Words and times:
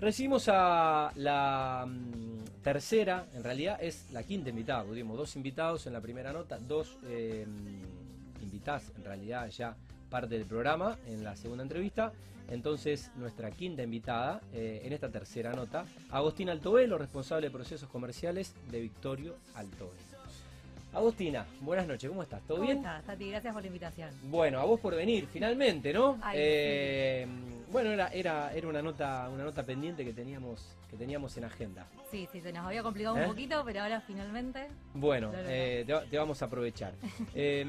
Recibimos 0.00 0.48
a 0.48 1.12
la 1.16 1.86
mm, 1.86 2.62
tercera, 2.62 3.26
en 3.34 3.44
realidad 3.44 3.78
es 3.82 4.10
la 4.12 4.22
quinta 4.22 4.48
invitada, 4.48 4.82
tuvimos 4.84 5.18
dos 5.18 5.36
invitados 5.36 5.86
en 5.86 5.92
la 5.92 6.00
primera 6.00 6.32
nota, 6.32 6.58
dos 6.58 6.96
eh, 7.04 7.46
invitadas 8.40 8.90
en 8.96 9.04
realidad 9.04 9.50
ya 9.50 9.76
parte 10.08 10.36
del 10.36 10.46
programa 10.46 10.96
en 11.06 11.22
la 11.22 11.36
segunda 11.36 11.62
entrevista. 11.62 12.12
Entonces, 12.48 13.10
nuestra 13.16 13.50
quinta 13.50 13.82
invitada 13.82 14.40
eh, 14.54 14.80
en 14.84 14.94
esta 14.94 15.10
tercera 15.10 15.52
nota, 15.52 15.84
Agostina 16.10 16.52
Altobelo, 16.52 16.96
responsable 16.96 17.48
de 17.48 17.52
procesos 17.52 17.88
comerciales 17.90 18.54
de 18.70 18.80
Victorio 18.80 19.36
Altobelo. 19.54 20.09
Agostina, 20.92 21.46
buenas 21.60 21.86
noches, 21.86 22.08
¿cómo 22.10 22.22
estás? 22.24 22.42
¿Todo 22.42 22.56
¿Cómo 22.56 22.66
bien? 22.66 22.78
estás, 22.78 23.04
Tati? 23.04 23.30
Gracias 23.30 23.52
por 23.52 23.62
la 23.62 23.66
invitación. 23.68 24.10
Bueno, 24.24 24.58
a 24.58 24.64
vos 24.64 24.80
por 24.80 24.96
venir, 24.96 25.28
finalmente, 25.32 25.92
¿no? 25.92 26.18
Ay, 26.20 26.36
Eh, 26.40 27.26
Bueno, 27.70 27.90
era, 27.90 28.08
era, 28.08 28.52
era 28.52 28.66
una 28.66 28.82
nota, 28.82 29.28
una 29.32 29.44
nota 29.44 29.64
pendiente 29.64 30.04
que 30.04 30.12
teníamos, 30.12 30.76
que 30.90 30.96
teníamos 30.96 31.36
en 31.36 31.44
agenda. 31.44 31.86
Sí, 32.10 32.28
sí, 32.32 32.40
se 32.40 32.52
nos 32.52 32.66
había 32.66 32.82
complicado 32.82 33.16
¿Eh? 33.16 33.22
un 33.22 33.28
poquito, 33.28 33.62
pero 33.64 33.82
ahora 33.82 34.00
finalmente. 34.00 34.66
Bueno, 34.92 35.30
eh, 35.36 35.84
te, 35.86 35.92
va- 35.92 36.02
te 36.02 36.18
vamos 36.18 36.42
a 36.42 36.46
aprovechar. 36.46 36.92
Eh, 37.36 37.64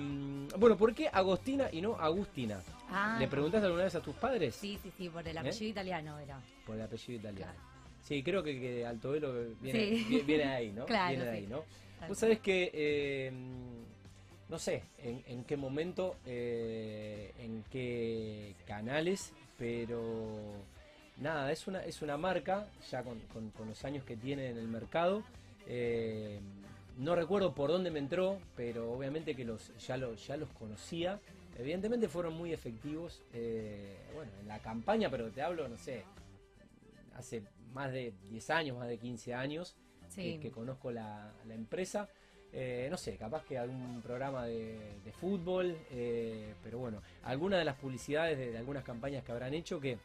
bueno, 0.58 0.76
¿por 0.76 0.96
qué 0.96 1.08
Agostina 1.08 1.70
y 1.72 1.80
no 1.82 1.94
Agustina? 2.00 2.60
Ah, 2.90 3.18
¿Le 3.20 3.28
preguntaste 3.28 3.68
alguna 3.68 3.84
vez 3.84 3.94
a 3.94 4.02
tus 4.02 4.16
padres? 4.16 4.56
Sí, 4.56 4.80
sí, 4.82 4.92
sí, 4.98 5.08
por 5.10 5.28
el 5.28 5.38
apellido 5.38 5.70
italiano 5.70 6.18
era. 6.18 6.40
Por 6.66 6.76
el 6.78 6.82
apellido 6.82 7.20
italiano. 7.20 7.52
Claro. 7.54 7.70
Sí, 8.02 8.24
creo 8.24 8.42
que, 8.42 8.60
que 8.60 8.84
Altovelo 8.88 9.32
viene, 9.62 9.80
Sí. 9.80 10.06
vi- 10.10 10.22
viene 10.26 10.44
de 10.46 10.50
ahí, 10.50 10.72
¿no? 10.72 10.86
Claro, 10.88 11.10
viene 11.10 11.26
de 11.26 11.32
sí. 11.32 11.38
ahí, 11.44 11.48
¿no? 11.48 11.64
Vos 12.08 12.18
sabés 12.18 12.40
que, 12.40 12.72
eh, 12.74 13.32
no 14.50 14.60
sé 14.60 14.84
en, 15.00 15.24
en 15.28 15.44
qué 15.44 15.56
momento, 15.58 16.16
eh, 16.26 17.32
en 17.40 17.64
qué 17.72 18.56
canales, 18.68 19.32
pero 19.58 20.42
nada, 21.18 21.52
es 21.52 21.68
una, 21.68 21.84
es 21.86 22.02
una 22.02 22.18
marca, 22.18 22.68
ya 22.90 23.04
con, 23.04 23.20
con- 23.34 23.52
con 23.52 23.68
los 23.70 23.84
años 23.86 24.04
que 24.04 24.18
tiene 24.18 24.50
en 24.50 24.58
el 24.58 24.68
mercado. 24.68 25.24
eh, 25.68 26.40
no 26.98 27.16
recuerdo 27.16 27.56
por 27.56 27.70
dónde 27.72 27.90
me 27.90 28.00
entró, 28.00 28.38
pero 28.56 28.92
obviamente 28.92 29.34
que 29.36 29.46
los, 29.46 29.72
ya, 29.88 29.96
lo- 29.98 30.16
ya 30.16 30.36
los 30.38 30.50
conocía. 30.50 31.20
Evidentemente 31.58 32.08
fueron 32.10 32.34
muy 32.34 32.52
efectivos 32.54 33.22
eh, 33.34 33.96
bueno, 34.14 34.32
en 34.42 34.48
la 34.48 34.60
campaña, 34.60 35.10
pero 35.10 35.30
te 35.32 35.42
hablo, 35.42 35.68
no 35.70 35.78
sé, 35.78 36.04
hace 37.16 37.44
más 37.74 37.92
de 37.94 38.14
10 38.30 38.50
años, 38.50 38.78
más 38.78 38.88
de 38.90 38.98
15 38.98 39.34
años 39.34 39.76
Sí. 40.12 40.34
que, 40.36 40.40
que 40.40 40.52
conozco 40.52 40.92
la, 40.92 41.32
la 41.48 41.54
empresa. 41.54 42.08
Eh, 42.54 42.90
no 42.92 42.98
sé, 42.98 43.16
capaz 43.16 43.46
que 43.46 43.58
algún 43.58 44.02
programa 44.02 44.46
de, 44.46 45.00
de 45.06 45.12
fútbol, 45.14 45.78
eh, 45.90 46.54
pero 46.62 46.80
bueno, 46.80 47.02
alguna 47.24 47.58
de 47.58 47.64
las 47.64 47.78
publicidades 47.78 48.38
de, 48.38 48.52
de 48.52 48.58
algunas 48.58 48.84
campañas 48.84 49.24
que 49.24 49.32
habrán 49.32 49.54
hecho 49.54 49.80
que 49.80 49.98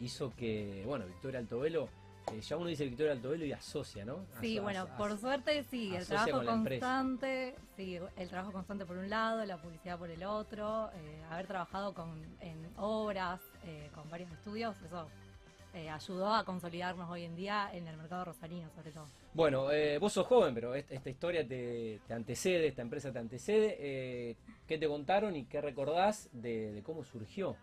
hizo 0.00 0.34
que, 0.34 0.82
bueno, 0.84 1.06
Victoria 1.06 1.38
Altovelo, 1.38 1.88
eh, 2.32 2.40
ya 2.40 2.56
uno 2.56 2.66
dice 2.66 2.84
Victoria 2.86 3.12
Altovelo 3.12 3.44
y 3.44 3.52
asocia, 3.52 4.04
¿no? 4.04 4.24
Sí, 4.40 4.58
bueno, 4.58 4.88
por 4.98 5.16
suerte 5.16 5.62
sí, 5.70 5.94
el 5.94 6.04
trabajo 6.06 6.44
con 6.44 6.64
constante, 6.64 7.54
sí, 7.76 8.00
el 8.16 8.28
trabajo 8.28 8.50
constante 8.50 8.84
por 8.84 8.96
un 8.96 9.08
lado, 9.08 9.44
la 9.44 9.56
publicidad 9.62 9.96
por 9.96 10.10
el 10.10 10.24
otro, 10.24 10.90
eh, 10.92 11.22
haber 11.30 11.46
trabajado 11.46 11.94
con, 11.94 12.20
en 12.40 12.68
obras, 12.78 13.40
eh, 13.64 13.90
con 13.94 14.10
varios 14.10 14.32
estudios, 14.32 14.76
eso 14.82 15.08
eh, 15.74 15.88
ayudó 15.88 16.32
a 16.34 16.44
consolidarnos 16.44 17.08
hoy 17.10 17.24
en 17.24 17.36
día 17.36 17.70
en 17.72 17.86
el 17.86 17.96
mercado 17.96 18.24
rosarino, 18.26 18.68
sobre 18.74 18.90
todo. 18.92 19.06
Bueno, 19.34 19.70
eh, 19.70 19.98
vos 19.98 20.12
sos 20.12 20.26
joven, 20.26 20.54
pero 20.54 20.74
est- 20.74 20.90
esta 20.90 21.10
historia 21.10 21.46
te, 21.46 22.00
te 22.06 22.14
antecede, 22.14 22.66
esta 22.68 22.82
empresa 22.82 23.12
te 23.12 23.18
antecede. 23.18 23.76
eh, 23.78 24.36
¿Qué 24.66 24.78
te 24.78 24.86
contaron 24.88 25.36
y 25.36 25.44
qué 25.46 25.60
recordás 25.60 26.28
de, 26.32 26.72
de 26.72 26.82
cómo 26.82 27.04
surgió? 27.04 27.56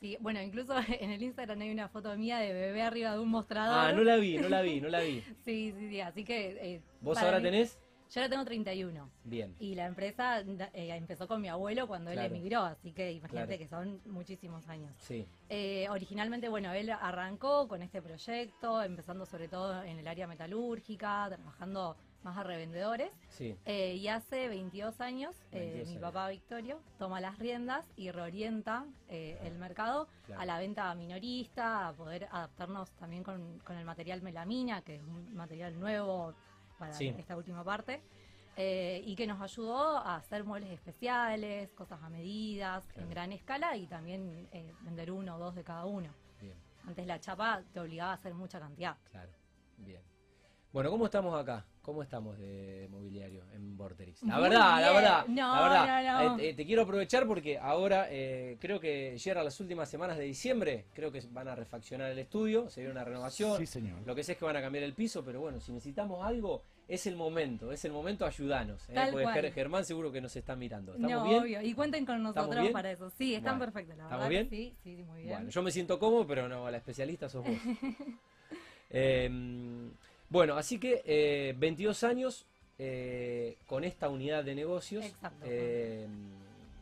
Sí, 0.00 0.16
bueno, 0.20 0.40
incluso 0.42 0.74
en 1.00 1.10
el 1.10 1.22
Instagram 1.22 1.60
hay 1.60 1.70
una 1.70 1.88
foto 1.88 2.14
mía 2.16 2.38
de 2.38 2.52
bebé 2.52 2.82
arriba 2.82 3.12
de 3.12 3.18
un 3.20 3.28
mostrador. 3.30 3.74
Ah, 3.76 3.92
no 3.92 4.02
la 4.02 4.16
vi, 4.16 4.36
no 4.38 4.48
la 4.48 4.62
vi, 4.62 4.80
no 4.80 4.88
la 4.88 5.00
vi. 5.00 5.22
Sí, 5.44 5.72
sí, 5.78 5.88
sí, 5.90 6.00
así 6.00 6.24
que... 6.24 6.82
¿Vos 7.00 7.18
ahora 7.18 7.38
mí- 7.38 7.44
tenés? 7.44 7.78
Yo 8.10 8.20
ahora 8.20 8.30
tengo 8.30 8.44
31 8.44 9.10
Bien. 9.24 9.56
y 9.58 9.74
la 9.74 9.86
empresa 9.86 10.40
eh, 10.40 10.94
empezó 10.94 11.26
con 11.26 11.40
mi 11.40 11.48
abuelo 11.48 11.88
cuando 11.88 12.12
Claro. 12.12 12.28
él 12.28 12.32
emigró, 12.36 12.60
así 12.60 12.92
que 12.92 13.10
imagínate 13.12 13.56
Claro. 13.56 13.58
que 13.58 13.68
son 13.68 14.00
muchísimos 14.12 14.68
años. 14.68 14.92
Sí, 14.98 15.26
Eh, 15.48 15.86
originalmente, 15.90 16.48
bueno, 16.48 16.72
él 16.72 16.90
arrancó 16.90 17.66
con 17.66 17.82
este 17.82 18.00
proyecto, 18.02 18.82
empezando 18.82 19.26
sobre 19.26 19.48
todo 19.48 19.82
en 19.82 19.98
el 19.98 20.06
área 20.06 20.26
metalúrgica, 20.26 21.26
trabajando 21.28 21.96
más 22.22 22.38
a 22.38 22.42
revendedores. 22.42 23.10
sí. 23.28 23.54
Eh, 23.66 23.96
y 23.96 24.08
hace 24.08 24.48
22 24.48 25.00
años, 25.00 25.34
eh, 25.52 25.58
22 25.60 25.88
mi 25.88 25.92
años. 25.96 26.02
papá 26.02 26.28
Victorio 26.28 26.80
toma 26.98 27.20
las 27.20 27.38
riendas 27.38 27.84
y 27.96 28.10
reorienta 28.10 28.86
eh, 29.08 29.38
el 29.42 29.58
mercado 29.58 30.08
a 30.36 30.46
la 30.46 30.58
venta 30.58 30.94
minorista, 30.94 31.88
a 31.88 31.92
poder 31.92 32.28
adaptarnos 32.30 32.90
también 32.92 33.22
con, 33.24 33.58
con 33.60 33.76
el 33.76 33.84
material 33.84 34.22
melamina, 34.22 34.80
que 34.82 34.96
es 34.96 35.02
un 35.02 35.34
material 35.34 35.78
nuevo 35.78 36.32
para 36.84 36.94
Sí. 36.98 37.14
esta 37.18 37.36
última 37.36 37.64
parte. 37.64 38.02
eh, 38.56 39.02
y 39.04 39.16
que 39.16 39.26
nos 39.26 39.40
ayudó 39.42 39.96
a 39.98 40.14
hacer 40.14 40.44
muebles 40.44 40.70
especiales, 40.70 41.70
cosas 41.72 42.00
a 42.04 42.08
medidas, 42.08 42.84
Claro. 42.86 43.02
en 43.02 43.10
gran 43.10 43.32
escala 43.32 43.76
y 43.76 43.88
también 43.88 44.48
eh, 44.52 44.72
vender 44.82 45.10
uno 45.10 45.34
o 45.34 45.38
dos 45.40 45.56
de 45.56 45.64
cada 45.64 45.86
uno. 45.86 46.14
Bien, 46.40 46.54
Antes 46.86 47.04
la 47.04 47.18
chapa 47.18 47.64
te 47.72 47.80
obligaba 47.80 48.12
a 48.12 48.14
hacer 48.14 48.32
mucha 48.32 48.60
cantidad. 48.60 48.96
claro. 49.10 49.32
Bien. 49.78 50.00
Bueno, 50.72 50.88
¿cómo 50.90 51.04
estamos 51.06 51.34
acá? 51.40 51.64
¿Cómo 51.82 52.02
estamos 52.02 52.38
de 52.38 52.86
mobiliario 52.92 53.42
en 53.52 53.76
Vorterix? 53.76 54.22
La 54.22 54.34
Muy 54.34 54.42
verdad, 54.44 54.80
la 54.80 54.92
verdad. 54.92 55.26
No, 55.26 55.54
la 55.56 55.62
verdad. 55.62 56.04
no, 56.22 56.36
no. 56.36 56.38
Eh, 56.40 56.50
eh, 56.50 56.54
te 56.54 56.64
quiero 56.64 56.82
aprovechar 56.82 57.26
porque 57.26 57.58
ahora 57.58 58.06
eh, 58.08 58.56
creo 58.60 58.78
que 58.78 59.18
llega 59.18 59.42
las 59.42 59.58
últimas 59.60 59.88
semanas 59.88 60.16
de 60.16 60.24
diciembre. 60.24 60.86
Creo 60.94 61.10
que 61.10 61.20
van 61.30 61.48
a 61.48 61.56
refaccionar 61.56 62.10
el 62.12 62.18
estudio, 62.20 62.68
se 62.70 62.80
viene 62.82 62.92
una 62.92 63.04
renovación. 63.04 63.58
Sí, 63.58 63.66
señor. 63.66 64.00
Lo 64.06 64.14
que 64.14 64.22
sé 64.22 64.32
es 64.32 64.38
que 64.38 64.44
van 64.44 64.56
a 64.56 64.60
cambiar 64.62 64.84
el 64.84 64.94
piso, 64.94 65.24
pero 65.24 65.40
bueno, 65.40 65.60
si 65.60 65.72
necesitamos 65.72 66.24
algo, 66.24 66.62
es 66.88 67.06
el 67.06 67.16
momento, 67.16 67.72
es 67.72 67.84
el 67.84 67.92
momento, 67.92 68.26
ayudanos. 68.26 68.88
¿eh? 68.88 68.94
Porque 69.10 69.22
cual. 69.24 69.52
Germán 69.52 69.84
seguro 69.84 70.12
que 70.12 70.20
nos 70.20 70.34
está 70.36 70.54
mirando. 70.56 70.94
¿Estamos 70.94 71.10
No, 71.10 71.24
bien? 71.24 71.42
obvio. 71.42 71.62
Y 71.62 71.74
cuenten 71.74 72.04
con 72.06 72.16
¿Estamos 72.26 72.48
nosotros 72.48 72.70
para 72.72 72.90
eso. 72.92 73.10
Sí, 73.10 73.34
están 73.34 73.58
Bueno. 73.58 73.72
perfectos, 73.72 73.96
la 73.98 74.04
¿Estamos 74.04 74.28
verdad. 74.28 74.48
bien? 74.50 74.50
Sí, 74.50 74.74
sí, 74.82 75.02
muy 75.04 75.22
bien. 75.22 75.30
Bueno, 75.30 75.50
yo 75.50 75.62
me 75.62 75.70
siento 75.70 75.98
cómodo, 75.98 76.26
pero 76.26 76.48
no, 76.48 76.70
la 76.70 76.76
especialista 76.76 77.28
sos 77.28 77.44
vos. 77.44 77.52
Eh, 78.96 79.28
bueno, 80.28 80.56
así 80.56 80.78
que 80.78 81.02
eh, 81.04 81.54
22 81.58 82.04
años 82.04 82.46
eh, 82.78 83.56
con 83.66 83.82
esta 83.82 84.08
unidad 84.08 84.44
de 84.44 84.54
negocios. 84.54 85.04
Exacto. 85.04 85.44
eh, 85.48 86.06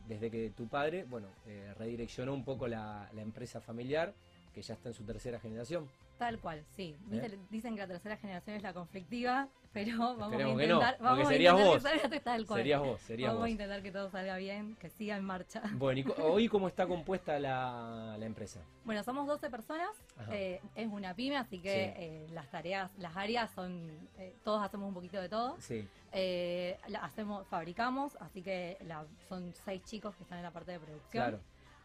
desde 0.07 0.29
que 0.29 0.49
tu 0.51 0.67
padre, 0.67 1.05
bueno, 1.09 1.27
eh, 1.47 1.73
redireccionó 1.79 2.33
un 2.33 2.43
poco 2.43 2.67
la, 2.67 3.09
la 3.15 3.21
empresa 3.21 3.61
familiar, 3.61 4.13
que 4.53 4.61
ya 4.61 4.73
está 4.75 4.89
en 4.89 4.95
su 4.95 5.03
tercera 5.03 5.39
generación. 5.39 5.89
Tal 6.17 6.39
cual, 6.39 6.63
sí. 6.75 6.95
¿Eh? 7.11 7.37
Dicen 7.49 7.73
que 7.75 7.81
la 7.81 7.87
tercera 7.87 8.15
generación 8.17 8.55
es 8.55 8.61
la 8.63 8.71
conflictiva, 8.73 9.47
pero 9.73 9.97
vamos 9.97 10.31
Esperemos 10.31 10.55
a 10.55 10.61
que 10.61 10.67
no, 10.67 10.75
intentar, 10.75 10.97
porque 10.97 11.03
vamos 11.09 11.25
a 11.25 11.29
serías 11.31 11.53
intentar 11.53 11.73
vos. 11.73 11.83
que 11.83 11.99
salga 12.09 12.19
tal 12.23 12.45
cual. 12.45 12.59
Serías 12.59 12.79
vos, 12.81 13.01
serías 13.01 13.27
vamos 13.29 13.39
vos. 13.41 13.47
a 13.47 13.49
intentar 13.49 13.81
que 13.81 13.91
todo 13.91 14.09
salga 14.11 14.37
bien, 14.37 14.75
que 14.75 14.89
siga 14.91 15.17
en 15.17 15.25
marcha. 15.25 15.61
Bueno, 15.73 15.99
¿y 16.01 16.05
hoy 16.21 16.47
cómo 16.47 16.67
está 16.67 16.85
compuesta 16.85 17.39
la, 17.39 18.15
la 18.19 18.25
empresa? 18.25 18.61
Bueno, 18.85 19.03
somos 19.03 19.25
12 19.27 19.49
personas, 19.49 19.89
eh, 20.31 20.61
es 20.75 20.87
una 20.87 21.15
pyme, 21.15 21.37
así 21.37 21.57
que 21.59 21.73
Sí. 21.73 22.01
eh, 22.03 22.27
las 22.31 22.49
tareas, 22.51 22.91
las 22.99 23.17
áreas 23.17 23.49
son, 23.51 23.89
eh, 24.19 24.35
todos 24.43 24.63
hacemos 24.63 24.87
un 24.87 24.93
poquito 24.93 25.19
de 25.19 25.29
todo. 25.29 25.55
Sí, 25.59 25.87
Eh, 26.15 26.77
la 26.89 26.99
hacemos, 26.99 27.47
fabricamos, 27.47 28.15
así 28.21 28.43
que 28.43 28.77
la- 28.85 29.05
son 29.27 29.51
seis 29.65 29.81
chicos 29.83 30.15
que 30.15 30.21
están 30.23 30.37
en 30.37 30.43
la 30.43 30.51
parte 30.51 30.71
de 30.73 30.79
producción. 30.79 31.09
claro. 31.11 31.39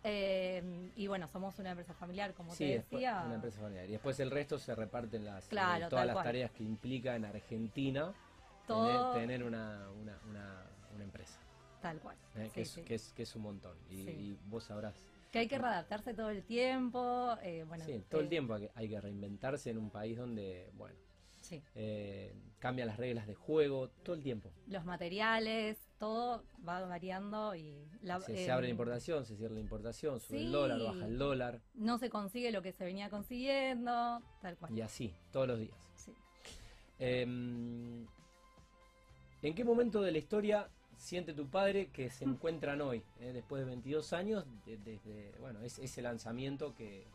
Eh, 0.04 0.90
y 0.96 1.06
bueno, 1.06 1.26
somos 1.28 1.58
una 1.58 1.70
empresa 1.70 1.92
familiar, 1.94 2.32
como 2.34 2.52
Sí, 2.52 2.58
te 2.64 2.64
después- 2.74 3.00
decía. 3.00 3.22
una 3.26 3.34
empresa 3.34 3.60
familiar. 3.60 3.86
Y 3.88 3.92
después 3.92 4.18
el 4.20 4.30
resto 4.30 4.58
se 4.58 4.74
reparten 4.74 5.24
las, 5.24 5.44
eh, 5.46 5.56
todas 5.90 6.06
las 6.06 6.14
cual. 6.14 6.24
tareas 6.24 6.50
que 6.52 6.62
implica 6.62 7.16
en 7.16 7.24
Argentina 7.24 8.12
Todo- 8.66 9.12
tener, 9.14 9.28
tener 9.28 9.44
una, 9.46 9.88
una, 10.00 10.18
una, 10.28 10.62
una 10.94 11.04
empresa. 11.04 11.38
Tal 11.82 11.98
cual. 12.00 12.16
¿eh? 12.36 12.44
Sí, 12.46 12.50
que, 12.52 12.60
es, 12.62 12.70
sí. 12.70 12.82
que, 12.82 12.94
es, 12.94 13.12
que 13.12 13.22
es 13.22 13.36
un 13.36 13.42
montón. 13.42 13.76
Y, 13.90 14.36
vos 14.46 14.64
sabrás. 14.64 14.94
Que 15.32 15.40
hay 15.40 15.48
que 15.48 15.58
readaptarse 15.58 16.14
todo 16.14 16.30
el 16.30 16.42
tiempo. 16.44 17.36
eh, 17.42 17.64
bueno, 17.68 17.84
sí, 17.84 18.02
todo 18.08 18.20
el 18.20 18.28
tiempo 18.28 18.56
hay 18.74 18.88
que 18.88 19.00
reinventarse 19.00 19.70
en 19.70 19.78
un 19.78 19.90
país 19.90 20.16
donde, 20.16 20.70
bueno, 20.74 20.96
Sí. 21.48 21.62
eh, 21.74 22.34
cambian 22.58 22.88
las 22.88 22.96
reglas 22.98 23.26
de 23.26 23.34
juego 23.34 23.88
todo 24.02 24.16
el 24.16 24.22
tiempo. 24.22 24.50
Los 24.66 24.84
materiales, 24.84 25.78
todo 25.98 26.42
va 26.68 26.80
variando 26.86 27.54
y 27.54 27.88
la- 28.02 28.20
Se, 28.20 28.32
eh, 28.32 28.44
se 28.44 28.50
abre 28.50 28.66
la 28.66 28.70
importación, 28.72 29.24
se 29.24 29.36
cierra 29.36 29.54
la 29.54 29.60
importación, 29.60 30.20
sube 30.20 30.40
el 30.40 30.52
dólar, 30.52 30.80
baja 30.82 31.06
el 31.06 31.18
dólar. 31.18 31.60
no 31.74 31.98
se 31.98 32.10
consigue 32.10 32.50
lo 32.52 32.60
que 32.62 32.72
se 32.72 32.84
venía 32.84 33.08
consiguiendo, 33.10 34.20
tal 34.42 34.56
cual. 34.58 34.76
Y 34.76 34.80
así, 34.82 35.14
todos 35.32 35.46
los 35.48 35.58
días. 35.60 35.76
Sí. 35.94 36.12
Em, 36.98 38.06
¿En 39.42 39.54
qué 39.54 39.64
momento 39.64 40.02
de 40.02 40.10
la 40.12 40.18
historia 40.18 40.68
siente 40.96 41.32
tu 41.32 41.46
padre 41.48 41.90
que 41.92 42.10
se 42.10 42.24
encuentran 42.24 42.80
hoy, 42.80 43.04
eh, 43.20 43.30
después 43.32 43.60
de 43.60 43.66
22 43.66 44.12
años, 44.12 44.44
de- 44.66 44.78
desde 44.78 45.32
bueno, 45.38 45.60
es, 45.62 45.78
ese 45.78 46.02
lanzamiento 46.02 46.74
que, 46.74 47.06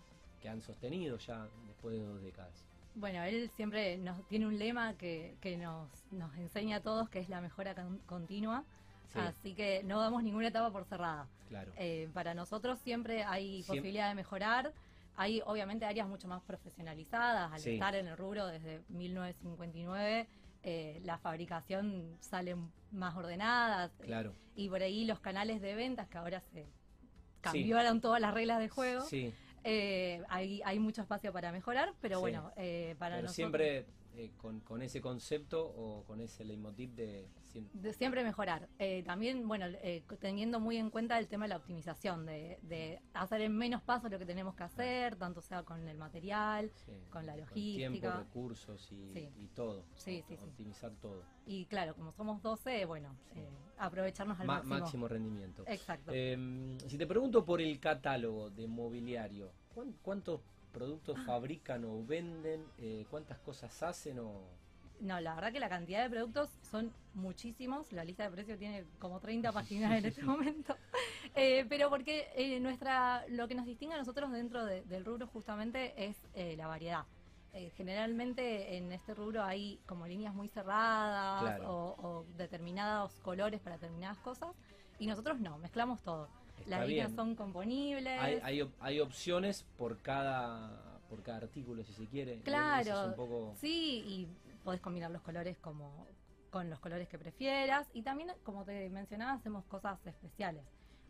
que 0.41 0.47
han 0.47 0.62
sostenido 0.62 1.18
ya 1.18 1.50
después 1.68 1.97
de 1.97 2.01
dos 2.06 2.21
décadas? 2.21 2.65
Bueno, 2.95 3.23
él 3.23 3.49
siempre 3.55 3.97
nos 3.97 4.25
tiene 4.27 4.45
un 4.45 4.57
lema 4.59 4.95
que, 4.97 5.35
que 5.41 5.57
nos, 5.57 5.89
nos 6.11 6.35
enseña 6.37 6.77
a 6.77 6.81
todos 6.81 7.09
que 7.09 7.19
es 7.19 7.29
la 7.29 7.41
mejora 7.41 7.73
con- 7.73 7.97
continua. 8.05 8.63
Sí, 9.11 9.19
Así 9.19 9.53
que 9.53 9.83
no 9.83 9.99
damos 9.99 10.23
ninguna 10.23 10.47
etapa 10.47 10.71
por 10.71 10.85
cerrada. 10.85 11.27
claro. 11.49 11.71
Eh, 11.77 12.09
para 12.13 12.33
nosotros 12.33 12.79
siempre 12.79 13.23
hay 13.23 13.61
Siem- 13.61 13.67
posibilidad 13.67 14.09
de 14.09 14.15
mejorar, 14.15 14.73
hay 15.15 15.41
obviamente 15.45 15.85
áreas 15.85 16.07
mucho 16.07 16.27
más 16.27 16.41
profesionalizadas, 16.43 17.51
al 17.51 17.59
Sí. 17.59 17.73
estar 17.73 17.93
en 17.95 18.07
el 18.07 18.17
rubro 18.17 18.47
desde 18.47 18.81
1959, 18.89 20.27
eh, 20.63 20.99
la 21.03 21.17
fabricación 21.19 22.15
sale 22.21 22.55
más 22.91 23.15
ordenada, 23.15 23.85
eh, 23.99 24.05
Claro. 24.05 24.33
y 24.55 24.69
por 24.69 24.81
ahí 24.81 25.05
los 25.05 25.19
canales 25.19 25.61
de 25.61 25.75
ventas 25.75 26.07
que 26.07 26.17
ahora 26.17 26.39
se 26.51 26.65
cambiaron 27.41 28.01
todas 28.01 28.19
las 28.21 28.33
reglas 28.33 28.59
de 28.59 28.69
juego, 28.69 29.01
Sí, 29.01 29.33
eh, 29.63 30.21
hay, 30.30 30.62
hay 30.65 30.80
mucho 30.80 31.01
espacio 31.01 31.31
para 31.33 31.51
mejorar, 31.51 31.94
pero 32.01 32.18
Sí. 32.18 32.21
bueno, 32.21 32.51
eh, 32.57 32.95
para 33.00 33.15
pero 33.15 33.24
nosotros... 33.27 33.36
siempre 33.36 33.86
eh, 34.15 34.31
con, 34.38 34.60
con 34.62 34.81
ese 34.81 35.01
concepto 35.01 35.65
o 35.65 36.04
con 36.04 36.19
ese 36.21 36.45
leitmotiv 36.45 36.92
de... 36.95 37.27
siem- 37.51 37.69
De 37.74 37.94
siempre 37.94 38.24
mejorar. 38.24 38.69
Eh, 38.77 39.01
también, 39.04 39.48
bueno, 39.48 39.65
eh, 39.81 40.04
teniendo 40.19 40.60
muy 40.60 40.77
en 40.77 40.89
cuenta 40.92 41.18
el 41.18 41.27
tema 41.27 41.45
de 41.45 41.50
la 41.50 41.57
optimización, 41.57 42.25
de, 42.25 42.60
de 42.62 43.00
hacer 43.13 43.42
en 43.42 43.56
menos 43.57 43.81
pasos 43.81 44.12
lo 44.12 44.19
que 44.19 44.25
tenemos 44.25 44.56
que 44.56 44.63
hacer, 44.63 45.15
tanto 45.15 45.42
sea 45.42 45.63
con 45.63 45.88
el 45.88 45.98
material, 45.98 46.71
sí, 46.86 46.92
Con 47.10 47.25
la 47.25 47.33
Tiempo, 47.33 47.50
logística. 47.56 48.18
recursos 48.19 48.92
y, 48.92 49.10
Sí. 49.10 49.30
y 49.38 49.48
todo. 49.48 49.83
Sí, 49.95 50.24
sí, 50.27 50.38
sí. 50.38 50.44
Optimizar 50.44 50.92
todo. 51.01 51.24
y 51.45 51.65
claro, 51.65 51.95
como 51.95 52.12
somos 52.13 52.42
12, 52.42 52.86
bueno, 52.86 53.15
eh, 53.36 53.50
aprovecharnos 53.77 54.39
al 54.39 54.48
Ma- 54.48 54.54
máximo. 54.57 54.80
máximo 54.80 55.07
rendimiento. 55.07 55.63
Exacto. 55.68 56.12
Eh, 56.13 56.77
si 56.88 56.98
te 56.98 57.06
pregunto 57.07 57.44
por 57.44 57.60
el 57.62 57.80
catálogo 57.80 58.50
de 58.50 58.68
mobiliario, 58.68 59.51
¿cuán- 59.74 59.94
¿cuántos 60.01 60.39
productos 60.73 61.17
fabrican 61.25 61.85
o 61.85 62.03
venden? 62.05 62.65
Eh, 62.77 63.05
¿Cuántas 63.09 63.37
cosas 63.39 63.81
hacen? 63.83 64.19
O... 64.19 64.41
No, 64.99 65.19
la 65.21 65.35
verdad 65.35 65.51
que 65.53 65.59
la 65.59 65.69
cantidad 65.69 66.03
de 66.03 66.09
productos 66.09 66.49
son 66.69 66.91
muchísimos. 67.13 67.91
La 67.93 68.03
lista 68.03 68.23
de 68.23 68.31
precios 68.31 68.59
tiene 68.59 68.83
como 68.99 69.19
30 69.19 69.51
páginas 69.53 69.97
en 69.97 70.05
este 70.05 70.23
momento. 70.33 70.75
Eh, 71.35 71.65
pero 71.69 71.89
porque 71.89 72.27
eh, 72.35 72.59
nuestra 72.59 73.23
lo 73.29 73.47
que 73.47 73.55
nos 73.55 73.65
distingue 73.65 73.95
a 73.95 73.97
nosotros 73.97 74.31
dentro 74.31 74.65
de- 74.65 74.83
del 74.83 75.05
rubro 75.05 75.27
justamente 75.27 75.93
es 76.05 76.17
eh, 76.33 76.55
la 76.57 76.67
variedad. 76.67 77.05
Generalmente 77.77 78.77
en 78.77 78.91
este 78.91 79.13
rubro 79.13 79.43
hay 79.43 79.79
como 79.85 80.07
líneas 80.07 80.33
muy 80.33 80.47
cerradas 80.47 81.41
Claro. 81.57 81.69
o, 81.69 82.07
o 82.07 82.25
determinados 82.35 83.13
colores 83.19 83.61
para 83.61 83.75
determinadas 83.77 84.17
cosas 84.19 84.49
y 84.97 85.05
nosotros 85.05 85.39
no, 85.39 85.59
mezclamos 85.59 86.01
todo. 86.01 86.29
Está 86.63 86.80
Las 86.80 86.88
líneas 86.88 87.07
bien. 87.10 87.15
son 87.15 87.36
componibles. 87.36 88.19
Hay, 88.19 88.39
hay, 88.44 88.62
op- 88.62 88.74
hay 88.80 89.00
opciones 89.00 89.63
por 89.77 90.01
cada 90.01 91.00
por 91.10 91.21
cada 91.21 91.38
artículo, 91.39 91.83
si 91.83 91.94
se 91.94 92.07
quiere. 92.07 92.39
Claro, 92.39 93.01
es 93.04 93.07
un 93.10 93.15
poco... 93.15 93.54
sí, 93.60 94.04
y 94.07 94.27
podés 94.63 94.81
combinar 94.81 95.12
los 95.12 95.21
colores 95.21 95.57
como 95.60 96.07
con 96.50 96.69
los 96.71 96.80
colores 96.80 97.07
que 97.07 97.19
prefieras 97.19 97.88
y 97.94 98.01
también, 98.01 98.31
como 98.44 98.63
te 98.65 98.89
mencionaba, 98.89 99.33
hacemos 99.33 99.63
cosas 99.65 100.04
especiales. 100.07 100.63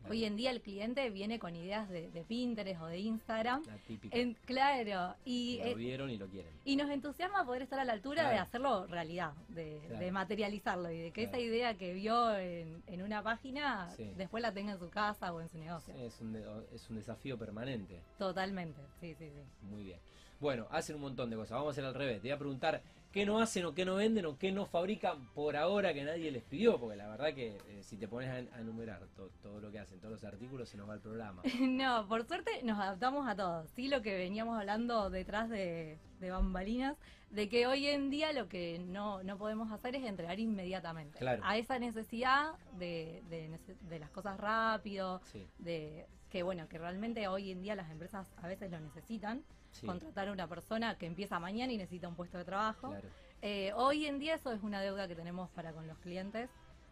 Hoy 0.09 0.25
en 0.25 0.35
día 0.35 0.51
el 0.51 0.61
cliente 0.61 1.09
viene 1.09 1.39
con 1.39 1.55
ideas 1.55 1.87
de, 1.89 2.09
de 2.11 2.23
Pinterest 2.23 2.81
o 2.81 2.87
de 2.87 2.99
Instagram. 2.99 3.63
La 3.65 3.77
típica. 3.87 4.17
En, 4.17 4.33
claro, 4.45 5.15
y, 5.25 5.57
lo 5.59 5.65
eh, 5.65 5.75
vieron 5.75 6.09
y 6.09 6.17
lo 6.17 6.27
quieren. 6.27 6.51
y 6.65 6.75
nos 6.75 6.89
entusiasma 6.89 7.45
poder 7.45 7.61
estar 7.61 7.79
a 7.79 7.85
la 7.85 7.93
altura 7.93 8.29
de 8.29 8.37
hacerlo 8.37 8.85
realidad, 8.87 9.33
de, 9.49 9.79
Claro. 9.87 9.99
de 10.05 10.11
materializarlo 10.11 10.91
y 10.91 10.97
de 10.99 11.11
que 11.11 11.23
Claro. 11.23 11.37
esa 11.37 11.39
idea 11.39 11.73
que 11.75 11.93
vio 11.93 12.35
en, 12.37 12.83
en 12.87 13.01
una 13.01 13.23
página 13.23 13.89
Sí. 13.95 14.11
después 14.17 14.41
la 14.41 14.51
tenga 14.53 14.73
en 14.73 14.79
su 14.79 14.89
casa 14.89 15.33
o 15.33 15.39
en 15.41 15.49
su 15.49 15.57
negocio. 15.57 15.93
Es 15.95 16.19
un, 16.21 16.33
de- 16.33 16.43
es 16.73 16.89
un 16.89 16.97
desafío 16.97 17.37
permanente. 17.37 18.01
Totalmente, 18.17 18.81
sí, 18.99 19.15
sí, 19.17 19.29
sí. 19.29 19.65
Muy 19.69 19.83
bien. 19.83 19.99
Bueno, 20.39 20.67
hacen 20.71 20.95
un 20.97 21.03
montón 21.03 21.29
de 21.29 21.37
cosas. 21.37 21.51
Vamos 21.51 21.69
a 21.69 21.71
hacer 21.71 21.85
al 21.85 21.93
revés. 21.95 22.17
Te 22.21 22.27
voy 22.27 22.31
a 22.31 22.37
preguntar 22.37 22.81
qué 23.13 23.25
no 23.25 23.39
hacen 23.39 23.63
o 23.65 23.73
qué 23.73 23.85
no 23.85 23.95
venden 23.95 24.25
o 24.25 24.37
qué 24.37 24.51
no 24.51 24.65
fabrican 24.65 25.27
por 25.33 25.55
ahora 25.55 25.93
que 25.93 26.03
nadie 26.03 26.31
les 26.31 26.43
pidió. 26.43 26.79
Porque 26.79 26.97
la 26.97 27.07
verdad 27.07 27.33
que 27.33 27.57
eh, 27.69 27.83
si 27.83 27.95
te 27.95 28.07
pones 28.09 28.29
a, 28.29 28.55
a 28.57 28.59
enumerar 28.61 28.99
to- 29.15 29.29
todo 29.41 29.61
lo 29.61 29.71
que 29.71 29.79
hacen, 29.79 29.99
todos 29.99 30.11
los 30.13 30.23
artículos, 30.25 30.67
se 30.67 30.75
nos 30.77 30.89
va 30.89 30.95
el 30.95 30.99
programa. 30.99 31.41
No, 31.61 32.05
por 32.09 32.25
suerte 32.25 32.51
nos 32.63 32.77
adaptamos 32.79 33.27
a 33.27 33.35
todo. 33.35 33.65
Sí, 33.75 33.87
lo 33.87 34.01
que 34.01 34.17
veníamos 34.17 34.59
hablando 34.59 35.09
detrás 35.09 35.49
de, 35.49 35.97
de 36.19 36.29
bambalinas, 36.31 36.97
de 37.29 37.49
que 37.49 37.67
hoy 37.67 37.87
en 37.87 38.09
día 38.09 38.33
lo 38.33 38.47
que 38.49 38.79
no, 38.79 39.21
no 39.23 39.37
podemos 39.37 39.71
hacer 39.71 39.95
es 39.95 40.03
entregar 40.03 40.39
inmediatamente. 40.39 41.17
Claro. 41.19 41.41
A 41.45 41.57
esa 41.57 41.77
necesidad 41.79 42.53
de, 42.77 43.21
de, 43.29 43.99
las 43.99 44.09
cosas 44.09 44.39
rápido, 44.39 45.21
Sí, 45.31 45.45
de 45.59 46.05
que 46.29 46.41
bueno, 46.41 46.67
que 46.67 46.79
realmente 46.79 47.27
hoy 47.27 47.51
en 47.51 47.61
día 47.61 47.75
las 47.75 47.91
empresas 47.91 48.33
a 48.41 48.47
veces 48.47 48.71
lo 48.71 48.79
necesitan. 48.79 49.43
Sí. 49.73 49.85
Contratar 49.85 50.29
a 50.29 50.31
una 50.31 50.47
persona 50.47 50.97
que 50.97 51.05
empieza 51.05 51.39
mañana 51.39 51.73
y 51.73 51.77
necesita 51.77 52.07
un 52.07 52.15
puesto 52.15 52.37
de 52.37 52.45
trabajo. 52.45 52.89
Claro. 52.89 53.09
Eh, 53.41 53.73
hoy 53.75 54.05
en 54.05 54.19
día 54.19 54.35
eso 54.35 54.51
es 54.53 54.63
una 54.63 54.79
deuda 54.81 55.07
que 55.07 55.15
tenemos 55.15 55.49
para 55.49 55.73
con 55.73 55.85
los 55.87 55.97
clientes 55.97 56.49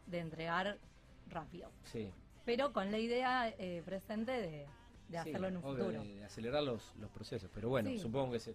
de 0.08 0.20
entregar 0.20 0.78
rápido, 1.30 1.72
Sí. 1.86 2.12
pero 2.44 2.74
con 2.74 2.92
la 2.92 2.98
idea 2.98 3.48
eh, 3.58 3.82
presente 3.86 4.32
de, 4.34 4.42
de 4.50 4.68
Sí, 5.10 5.16
hacerlo 5.16 5.48
en 5.48 5.58
un 5.58 5.64
obvio, 5.64 5.86
futuro. 5.86 6.04
De, 6.04 6.16
de 6.16 6.26
acelerar 6.26 6.64
los, 6.64 6.94
los 7.00 7.10
procesos. 7.12 7.50
Pero 7.54 7.70
bueno, 7.70 7.90
Sí. 7.90 8.00
supongo 8.00 8.34
que 8.34 8.40
se, 8.40 8.54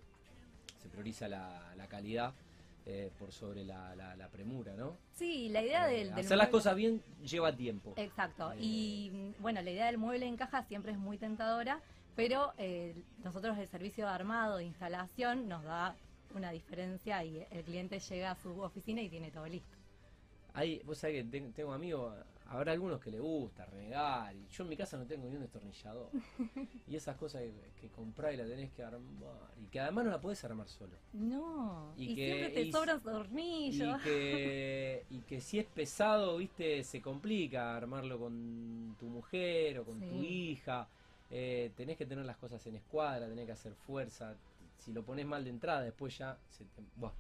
se 0.82 0.88
prioriza 0.90 1.26
la, 1.29 1.75
la 1.76 1.87
calidad 1.87 2.34
eh, 2.84 3.11
por 3.19 3.32
sobre 3.32 3.64
la, 3.64 3.96
la- 3.96 4.14
la 4.14 4.29
premura, 4.29 4.75
¿no? 4.76 4.96
Sí, 5.12 5.49
la 5.49 5.62
idea 5.62 5.90
Eh, 5.90 5.96
del, 5.99 6.14
del 6.14 6.25
hacer 6.26 6.37
las 6.37 6.49
cosas 6.50 6.76
bien 6.76 7.02
lleva 7.25 7.50
tiempo. 7.56 7.94
Exacto. 7.96 8.52
Eh, 8.52 8.56
Y 8.61 9.32
bueno, 9.40 9.61
la 9.62 9.70
idea 9.70 9.87
del 9.87 9.99
mueble 9.99 10.26
en 10.26 10.37
caja 10.37 10.62
siempre 10.64 10.93
es 10.93 10.99
muy 10.99 11.17
tentadora, 11.19 11.81
pero 12.16 12.52
eh, 12.58 12.94
nosotros 13.22 13.56
el 13.58 13.68
servicio 13.68 14.06
de 14.06 14.10
armado, 14.12 14.56
de 14.56 14.64
instalación, 14.64 15.48
nos 15.48 15.62
da 15.62 15.94
una 16.34 16.50
diferencia 16.50 17.22
y 17.24 17.46
el 17.50 17.62
cliente 17.62 17.98
llega 18.00 18.32
a 18.32 18.36
su 18.36 18.58
oficina 18.60 19.00
y 19.02 19.08
tiene 19.08 19.30
todo 19.30 19.46
listo. 19.46 19.76
Hay, 20.54 20.80
vos 20.84 20.98
sabés 20.98 21.22
que 21.22 21.30
ten- 21.30 21.52
tengo 21.52 21.72
amigos, 21.74 22.14
habrá 22.46 22.72
algunos 22.72 22.98
que 23.00 23.10
le 23.10 23.20
gusta 23.20 23.66
renegar, 23.66 24.34
y 24.34 24.46
yo 24.48 24.62
en 24.64 24.70
mi 24.70 24.76
casa 24.76 24.96
no 24.96 25.04
tengo 25.06 25.28
ni 25.28 25.34
un 25.36 25.42
destornillador. 25.42 26.08
y 26.88 26.96
esas 26.96 27.16
cosas 27.16 27.42
que, 27.42 27.52
que 27.80 27.88
comprás 27.88 28.32
y 28.32 28.38
la 28.38 28.46
tenés 28.46 28.70
que 28.72 28.82
armar, 28.82 29.50
y 29.62 29.66
que 29.66 29.80
además 29.80 30.06
no 30.06 30.10
la 30.12 30.20
podés 30.20 30.42
armar 30.44 30.66
solo. 30.69 30.96
No, 31.12 31.92
Y 31.98 32.12
y, 32.12 32.14
que- 32.16 32.26
siempre 32.26 32.50
te 32.54 32.62
y- 32.62 32.72
sobran 32.72 32.96
Y 32.98 33.00
tornillos. 33.02 34.02
que, 34.02 35.04
y 35.10 35.19
que 35.20 35.40
si 35.42 35.58
es 35.58 35.66
pesado, 35.66 36.38
viste, 36.38 36.82
se 36.84 37.02
complica 37.02 37.76
armarlo 37.76 38.19
con 38.19 38.96
tu 38.98 39.06
mujer 39.06 39.80
o 39.80 39.84
con 39.84 40.00
tu 40.00 40.22
hija. 40.22 40.88
Eh, 41.31 41.70
tenés 41.76 41.96
que 41.96 42.06
tener 42.06 42.25
las 42.25 42.37
cosas 42.37 42.64
en 42.67 42.76
escuadra, 42.76 43.26
tenés 43.28 43.46
que 43.46 43.52
hacer 43.52 43.75
fuerza. 43.75 44.34
Si 44.78 44.93
lo 44.93 45.02
pones 45.02 45.26
mal 45.26 45.43
de 45.44 45.50
entrada, 45.50 45.82
después 45.82 46.17
ya 46.17 46.37
se 46.50 46.64
te... 46.64 46.82
buah. 46.96 47.11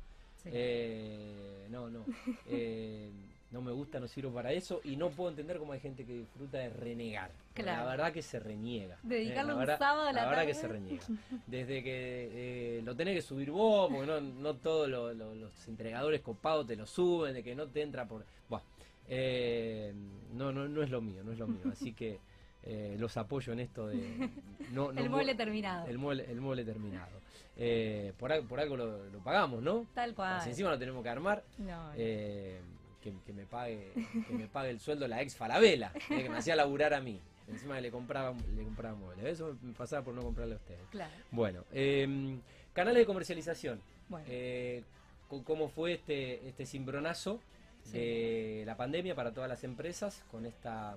Sí. 0.42 0.50
Eh, 0.52 1.66
no, 1.70 1.88
no. 1.90 2.04
Eh, 2.48 3.10
no 3.52 3.62
me 3.62 3.70
gusta, 3.70 4.00
no 4.00 4.08
sirvo 4.08 4.32
para 4.32 4.52
eso. 4.52 4.80
Y 4.84 4.96
no 4.96 5.10
puedo 5.10 5.30
entender 5.30 5.58
cómo 5.58 5.72
hay 5.72 5.80
gente 5.80 6.04
que 6.04 6.12
disfruta 6.12 6.58
de 6.58 6.68
renegar. 6.68 7.30
La 7.56 7.84
verdad 7.86 8.12
que 8.12 8.20
se 8.20 8.38
reniega. 8.38 8.98
Dedicarle 9.02 9.48
la 9.48 9.54
un 9.54 9.60
verdad- 9.60 9.78
sábado 9.78 10.08
a 10.08 10.12
la 10.12 10.28
verdad 10.28 10.46
que 10.46 10.54
se 10.54 10.68
reniega. 10.68 11.04
Desde 11.46 11.82
que 11.82 12.30
eh, 12.78 12.82
lo 12.84 12.94
tenés 12.94 13.14
que 13.14 13.22
subir 13.22 13.50
vos, 13.50 13.88
porque 13.90 14.06
no, 14.06 14.20
no 14.20 14.54
todos 14.56 14.88
lo- 14.88 15.14
lo- 15.14 15.34
los 15.34 15.68
entregadores 15.68 16.20
copados 16.20 16.66
te 16.66 16.76
lo 16.76 16.86
suben, 16.86 17.34
de 17.34 17.42
que 17.42 17.54
no 17.54 17.66
te 17.68 17.82
entra 17.82 18.06
por. 18.06 18.24
Buah. 18.48 18.60
Eh, 19.08 19.94
no, 20.34 20.52
no, 20.52 20.68
no 20.68 20.82
es 20.82 20.90
lo 20.90 21.00
mío, 21.00 21.22
no 21.24 21.32
es 21.32 21.38
lo 21.38 21.46
mío. 21.46 21.62
Así 21.72 21.92
que 21.92 22.18
eh, 22.66 22.96
los 22.98 23.16
apoyo 23.16 23.52
en 23.52 23.60
esto 23.60 23.86
de. 23.88 24.30
No, 24.72 24.92
no 24.92 25.00
el 25.00 25.08
mu- 25.08 25.16
mueble 25.16 25.34
terminado. 25.36 25.86
el 25.86 25.96
mueble, 25.98 26.26
el 26.28 26.40
mueble 26.40 26.64
terminado. 26.64 27.20
Eh, 27.56 28.12
por, 28.18 28.32
al- 28.32 28.42
por 28.44 28.58
algo 28.60 28.76
lo, 28.76 29.08
lo 29.08 29.18
pagamos, 29.20 29.62
¿no? 29.62 29.86
Tal 29.94 30.12
cual. 30.14 30.42
Si 30.42 30.50
encima 30.50 30.70
lo 30.70 30.78
tenemos 30.78 31.02
que 31.04 31.08
armar, 31.08 31.44
No, 31.58 31.92
eh, 31.96 32.60
que, 33.00 33.12
que 33.24 33.32
me 33.32 33.46
pague 33.46 33.92
que 34.26 34.34
me 34.34 34.48
pague 34.48 34.70
el 34.70 34.80
sueldo 34.80 35.06
la 35.06 35.22
ex 35.22 35.36
Falabella, 35.36 35.92
que 36.08 36.28
me 36.28 36.36
hacía 36.38 36.56
laburar 36.56 36.92
a 36.94 37.00
mí. 37.00 37.20
Encima 37.48 37.76
que 37.76 37.82
le 37.82 37.90
compraba, 37.92 38.34
le 38.56 38.64
compraba 38.64 38.96
muebles. 38.96 39.24
Eso 39.24 39.56
me 39.62 39.72
pasaba 39.72 40.02
por 40.04 40.14
no 40.14 40.22
comprarle 40.22 40.54
a 40.54 40.56
ustedes. 40.56 40.80
Claro. 40.90 41.12
Bueno, 41.30 41.62
eh, 41.72 42.36
canales 42.72 42.98
de 42.98 43.06
comercialización. 43.06 43.80
Bueno. 44.08 44.26
¿Cómo 45.44 45.68
fue 45.68 45.92
este, 45.94 46.46
este 46.48 46.66
cimbronazo 46.66 47.40
Sí. 47.84 47.92
de 47.98 48.62
la 48.66 48.76
pandemia 48.76 49.14
para 49.14 49.32
todas 49.32 49.48
las 49.48 49.62
empresas 49.62 50.24
con 50.32 50.44
esta 50.44 50.96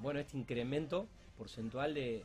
bueno 0.00 0.20
este 0.20 0.36
incremento 0.36 1.08
porcentual 1.36 1.94
de 1.94 2.24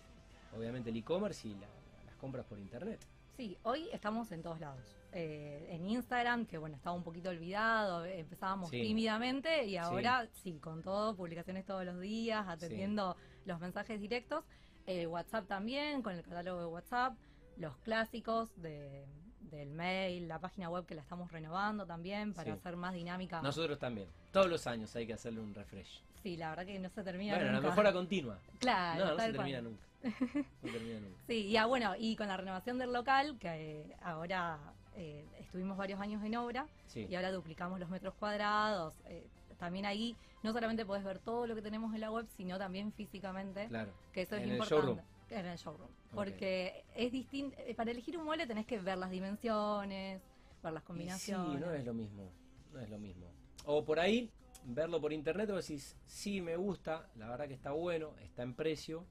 obviamente 0.55 0.89
el 0.89 0.98
e-commerce 0.98 1.48
y 1.48 1.53
la- 1.55 1.67
las 2.05 2.15
compras 2.15 2.46
por 2.46 2.60
internet? 2.60 3.00
Sí, 3.36 3.58
hoy 3.63 3.89
estamos 3.91 4.32
en 4.32 4.41
todos 4.41 4.60
lados. 4.62 4.96
Eh, 5.12 5.67
en 5.72 5.86
Instagram, 5.89 6.46
que 6.46 6.58
bueno, 6.58 6.77
estaba 6.77 6.96
un 6.96 7.03
poquito 7.03 7.29
olvidado, 7.29 8.05
eh, 8.05 8.20
empezábamos 8.20 8.70
Sí. 8.70 8.82
tímidamente 8.82 9.65
y 9.65 9.75
ahora 9.77 10.27
sí. 10.44 10.53
con 10.60 10.82
todo, 10.82 11.15
publicaciones 11.15 11.65
todos 11.65 11.84
los 11.86 12.00
días, 12.00 12.46
atendiendo 12.48 13.15
los 13.46 13.60
mensajes 13.60 14.00
directos. 14.00 14.46
Eh, 14.88 15.08
WhatsApp 15.08 15.48
también, 15.48 16.01
con 16.01 16.13
el 16.15 16.22
catálogo 16.24 16.60
de 16.62 16.67
WhatsApp, 16.67 17.17
los 17.58 17.75
clásicos 17.77 18.55
de, 18.62 19.05
del 19.52 19.70
mail, 19.72 20.28
la 20.28 20.40
página 20.40 20.70
web 20.70 20.86
que 20.86 20.96
la 20.96 21.02
estamos 21.02 21.32
renovando 21.32 21.86
también 21.86 22.34
para 22.34 22.52
Sí. 22.54 22.60
hacer 22.60 22.75
más 22.78 22.94
dinámica. 22.94 23.42
Nosotros 23.42 23.78
también. 23.80 24.08
Todos 24.32 24.48
los 24.48 24.66
años 24.68 24.96
hay 24.96 25.06
que 25.08 25.14
hacerle 25.14 25.40
un 25.42 25.54
refresh. 25.54 26.02
Sí, 26.24 26.38
la 26.38 26.50
verdad 26.50 26.66
que 26.66 26.80
no 26.80 26.90
se 26.90 27.04
termina 27.04 27.34
Bueno, 27.36 27.52
la 27.52 27.58
nunca. 27.58 27.70
mejora 27.70 27.94
continua. 27.94 28.40
Claro, 28.60 29.00
No, 29.06 29.12
no 29.12 29.12
se 29.12 29.18
tal 29.18 29.36
cual. 29.36 29.46
termina 29.46 29.62
nunca. 29.62 29.84
No 30.04 30.72
termina 30.72 31.00
nunca. 31.00 31.18
Sí, 31.28 31.48
y 31.48 31.58
ah, 31.58 31.66
bueno, 31.66 31.94
y 31.98 32.16
con 32.16 32.28
la 32.28 32.38
renovación 32.38 32.78
del 32.80 32.92
local, 32.94 33.38
que 33.40 33.82
eh, 33.82 33.96
ahora 34.02 34.60
eh, 34.96 35.25
estuvimos 35.40 35.78
varios 35.78 36.00
años 36.00 36.24
en 36.24 36.36
obra, 36.36 36.68
Sí. 36.88 37.06
y 37.10 37.16
ahora 37.16 37.32
duplicamos 37.32 37.80
los 37.80 37.90
metros 37.90 38.14
cuadrados. 38.16 38.94
eh, 39.06 39.28
también 39.58 39.86
ahí 39.86 40.18
no 40.44 40.52
solamente 40.52 40.86
podés 40.86 41.04
ver 41.06 41.20
todo 41.20 41.48
lo 41.48 41.56
que 41.56 41.62
tenemos 41.62 41.94
en 41.96 42.02
la 42.02 42.12
web, 42.12 42.28
sino 42.36 42.58
también 42.58 42.92
físicamente, 42.92 43.68
Claro. 43.68 43.94
que 44.12 44.24
eso 44.24 44.36
es 44.36 44.44
en 44.44 44.50
el 44.50 44.56
importante. 44.58 44.86
showroom. 44.88 45.06
En 45.29 45.46
el 45.46 45.58
showroom. 45.58 45.89
Porque 46.13 46.86
es 46.96 47.12
distinto. 47.12 47.55
eh, 47.60 47.74
Para 47.75 47.91
elegir 47.91 48.17
un 48.17 48.25
mueble 48.25 48.48
tenés 48.48 48.65
que 48.65 48.79
ver 48.79 48.98
las 48.98 49.10
dimensiones, 49.12 50.22
ver 50.63 50.74
las 50.74 50.84
Y 50.84 50.84
combinaciones. 50.84 51.53
Sí, 51.53 51.58
no 51.58 51.74
es 51.74 51.86
lo 51.86 51.94
mismo. 51.94 52.32
No 52.72 52.79
es 52.79 52.89
lo 52.89 52.98
mismo. 53.00 53.27
O 53.65 53.84
por 53.86 54.00
ahí, 54.00 54.32
verlo 54.63 55.00
por 55.01 55.13
internet, 55.13 55.50
vos 55.50 55.67
decís, 55.67 55.96
sí, 56.05 56.41
me 56.41 56.55
gusta, 56.58 57.10
la 57.15 57.29
verdad 57.29 57.48
que 57.48 57.53
está 57.53 57.72
bueno, 57.72 58.17
está 58.20 58.44
en 58.44 58.53
precio, 58.55 59.05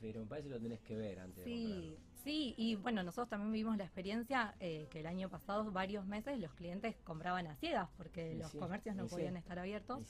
pero 0.00 0.20
me 0.20 0.26
parece 0.26 0.48
que 0.48 0.54
lo 0.54 0.60
tenés 0.60 0.80
que 0.82 0.96
ver 0.96 1.20
antes 1.20 1.44
de 1.44 1.50
Sí, 1.50 1.62
comprarlo. 1.62 1.98
sí, 2.22 2.54
y 2.56 2.74
bueno, 2.76 3.02
nosotros 3.02 3.28
también 3.28 3.52
vivimos 3.52 3.76
la 3.76 3.84
experiencia 3.84 4.54
eh, 4.60 4.86
que 4.90 5.00
el 5.00 5.06
año 5.06 5.28
pasado, 5.28 5.70
varios 5.72 6.06
meses, 6.06 6.38
los 6.38 6.54
clientes 6.54 6.96
compraban 7.04 7.46
a 7.46 7.56
ciegas 7.56 7.88
porque 7.96 8.32
Y 8.32 8.36
los 8.36 8.50
sí, 8.50 8.58
comercios 8.58 8.96
no 8.96 9.04
sí. 9.08 9.10
podían 9.10 9.36
estar 9.36 9.58
abiertos. 9.58 10.00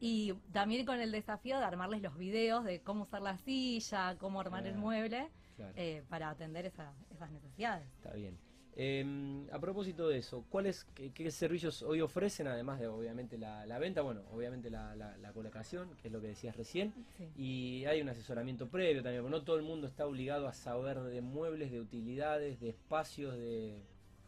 Y 0.00 0.32
también 0.52 0.86
con 0.86 0.98
el 1.00 1.12
desafío 1.12 1.58
de 1.58 1.64
armarles 1.64 2.00
los 2.02 2.16
videos 2.16 2.64
de 2.64 2.80
cómo 2.80 3.04
usar 3.04 3.22
la 3.22 3.36
silla, 3.38 4.16
cómo 4.18 4.40
armar 4.40 4.66
el 4.66 4.76
mueble, 4.76 5.28
claro, 5.56 5.72
eh, 5.76 6.02
para 6.08 6.30
atender 6.30 6.66
esa- 6.66 6.94
esas 7.10 7.30
necesidades. 7.30 7.86
está 7.96 8.12
bien. 8.14 8.38
Eh, 8.76 9.46
a 9.52 9.58
propósito 9.58 10.08
de 10.08 10.18
eso, 10.18 10.44
¿cuáles, 10.48 10.84
qué, 10.94 11.10
qué 11.12 11.30
servicios 11.32 11.82
hoy 11.82 12.00
ofrecen, 12.00 12.46
además 12.46 12.78
de 12.80 12.86
obviamente 12.86 13.36
la, 13.36 13.66
la 13.66 13.78
venta? 13.78 14.00
Bueno, 14.00 14.22
obviamente 14.32 14.70
la, 14.70 14.94
la- 14.94 15.16
la 15.18 15.32
colocación, 15.32 15.96
que 15.96 16.06
es 16.08 16.12
lo 16.12 16.20
que 16.20 16.28
decías 16.28 16.56
recién, 16.56 16.94
Sí. 17.18 17.28
y 17.36 17.84
hay 17.86 18.00
un 18.00 18.08
asesoramiento 18.08 18.68
previo 18.68 19.02
también, 19.02 19.22
porque 19.22 19.36
no 19.38 19.42
todo 19.44 19.56
el 19.56 19.64
mundo 19.64 19.86
está 19.88 20.06
obligado 20.06 20.46
a 20.48 20.54
saber 20.54 21.00
de 21.00 21.20
muebles, 21.20 21.70
de 21.72 21.80
utilidades, 21.80 22.60
de 22.60 22.70
espacios, 22.70 23.36
de... 23.36 23.82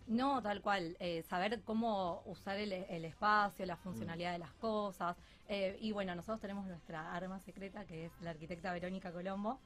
No, 0.07 0.43
tal 0.43 0.61
cual. 0.61 0.97
eh, 1.01 1.23
saber 1.23 1.63
cómo 1.63 2.23
usar 2.27 2.59
el, 2.59 2.73
el 2.73 3.05
espacio, 3.05 3.65
la 3.67 3.77
funcionalidad 3.77 4.33
de 4.33 4.39
las 4.39 4.53
cosas. 4.55 5.17
eh, 5.49 5.77
y 5.81 5.93
bueno, 5.93 6.15
nosotros 6.15 6.41
tenemos 6.41 6.67
nuestra 6.67 7.13
arma 7.15 7.39
secreta, 7.41 7.85
que 7.85 8.07
es 8.07 8.13
la 8.21 8.31
arquitecta 8.31 8.73
Verónica 8.73 9.13
Colombo. 9.13 9.59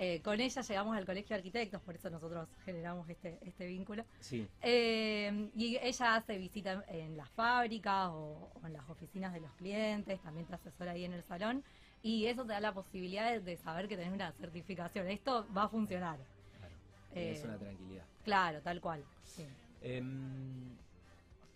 Eh, 0.00 0.20
con 0.22 0.40
ella 0.40 0.62
llegamos 0.62 0.96
al 0.96 1.04
colegio 1.04 1.30
de 1.30 1.34
arquitectos, 1.36 1.82
por 1.82 1.94
eso 1.96 2.08
nosotros 2.08 2.48
generamos 2.64 3.08
este, 3.08 3.36
este 3.42 3.66
vínculo. 3.66 4.04
Sí, 4.20 4.46
Eh, 4.62 5.50
y 5.56 5.76
ella 5.82 6.14
hace 6.14 6.38
visita 6.38 6.84
en 6.86 7.16
las 7.16 7.28
fábricas 7.30 8.08
o, 8.10 8.48
o 8.62 8.66
en 8.66 8.74
las 8.74 8.88
oficinas 8.88 9.32
de 9.32 9.40
los 9.40 9.50
clientes, 9.54 10.20
también 10.22 10.46
te 10.46 10.54
asesora 10.54 10.92
ahí 10.92 11.04
en 11.04 11.14
el 11.14 11.24
salón. 11.24 11.64
Y 12.00 12.26
eso 12.26 12.42
te 12.44 12.52
da 12.52 12.60
la 12.60 12.72
posibilidad 12.72 13.32
de, 13.32 13.40
de 13.40 13.56
saber 13.56 13.88
que 13.88 13.96
tenés 13.96 14.12
una 14.12 14.30
certificación. 14.32 15.08
Esto 15.08 15.44
va 15.52 15.64
a 15.64 15.68
funcionar. 15.68 16.18
claro. 16.58 16.74
Eh, 17.14 17.32
es 17.32 17.44
una 17.44 17.58
tranquilidad. 17.58 18.04
Claro, 18.24 18.60
tal 18.62 18.80
cual. 18.80 19.04
sí. 19.24 19.46
Em, 19.82 20.76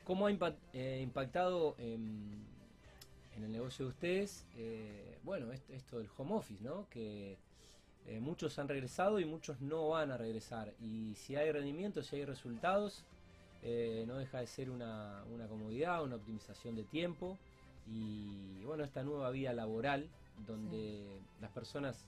¿Cómo 0.05 0.26
ha 0.26 0.31
eh, 0.73 1.00
impactado 1.02 1.76
em, 1.79 2.43
en 3.37 3.45
el 3.45 3.52
negocio 3.52 3.85
de 3.87 3.91
ustedes? 3.91 4.45
eh, 4.57 5.19
bueno, 5.23 5.52
esto, 5.52 5.73
esto 5.73 5.99
del 5.99 6.09
home 6.17 6.35
office, 6.35 6.62
¿no? 6.62 6.88
Que 6.91 7.37
eh, 8.07 8.19
muchos 8.21 8.59
han 8.59 8.69
regresado 8.69 9.21
y 9.21 9.25
muchos 9.25 9.61
no 9.61 9.88
van 9.91 10.11
a 10.11 10.17
regresar. 10.17 10.73
Y 10.81 11.14
si 11.14 11.37
hay 11.37 11.52
rendimiento, 11.52 12.02
si 12.02 12.17
hay 12.17 12.25
resultados, 12.25 13.05
eh, 13.62 14.05
no 14.09 14.17
deja 14.17 14.41
de 14.41 14.47
ser 14.47 14.71
una, 14.71 15.23
una 15.33 15.47
comodidad, 15.47 16.02
una 16.02 16.17
optimización 16.17 16.75
de 16.75 16.85
tiempo. 16.85 17.38
Y 17.87 18.62
bueno, 18.64 18.85
esta 18.85 19.02
nueva 19.05 19.31
vía 19.31 19.52
laboral 19.52 20.09
donde 20.47 21.21
las 21.41 21.50
personas 21.50 22.07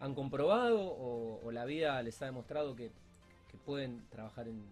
han 0.00 0.14
comprobado 0.14 0.80
o, 0.80 1.40
o 1.44 1.52
la 1.52 1.64
vida 1.64 2.02
les 2.02 2.20
ha 2.22 2.26
demostrado 2.26 2.74
que, 2.74 2.90
que 3.50 3.58
pueden 3.64 4.02
trabajar 4.10 4.48
en, 4.48 4.62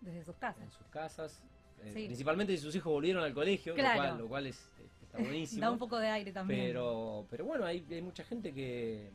Desde 0.00 0.24
sus 0.24 0.36
casas. 0.36 0.62
en 0.64 0.70
sus 0.70 0.86
casas, 0.88 1.42
eh, 1.82 1.90
Sí. 1.92 2.04
principalmente 2.06 2.56
si 2.56 2.62
sus 2.62 2.74
hijos 2.74 2.92
volvieron 2.92 3.22
al 3.22 3.34
colegio, 3.34 3.74
Claro. 3.74 3.96
lo 4.02 4.08
cual, 4.08 4.18
lo 4.18 4.28
cual 4.28 4.46
es, 4.46 4.58
eh, 4.78 4.86
está 5.02 5.18
buenísimo. 5.18 5.60
Da 5.66 5.70
un 5.70 5.78
poco 5.78 5.98
de 5.98 6.08
aire 6.08 6.32
también. 6.32 6.60
pero, 6.68 7.26
pero 7.30 7.44
bueno, 7.44 7.64
hay, 7.66 7.86
hay 7.90 8.02
mucha 8.02 8.24
gente 8.24 8.52
que, 8.54 9.10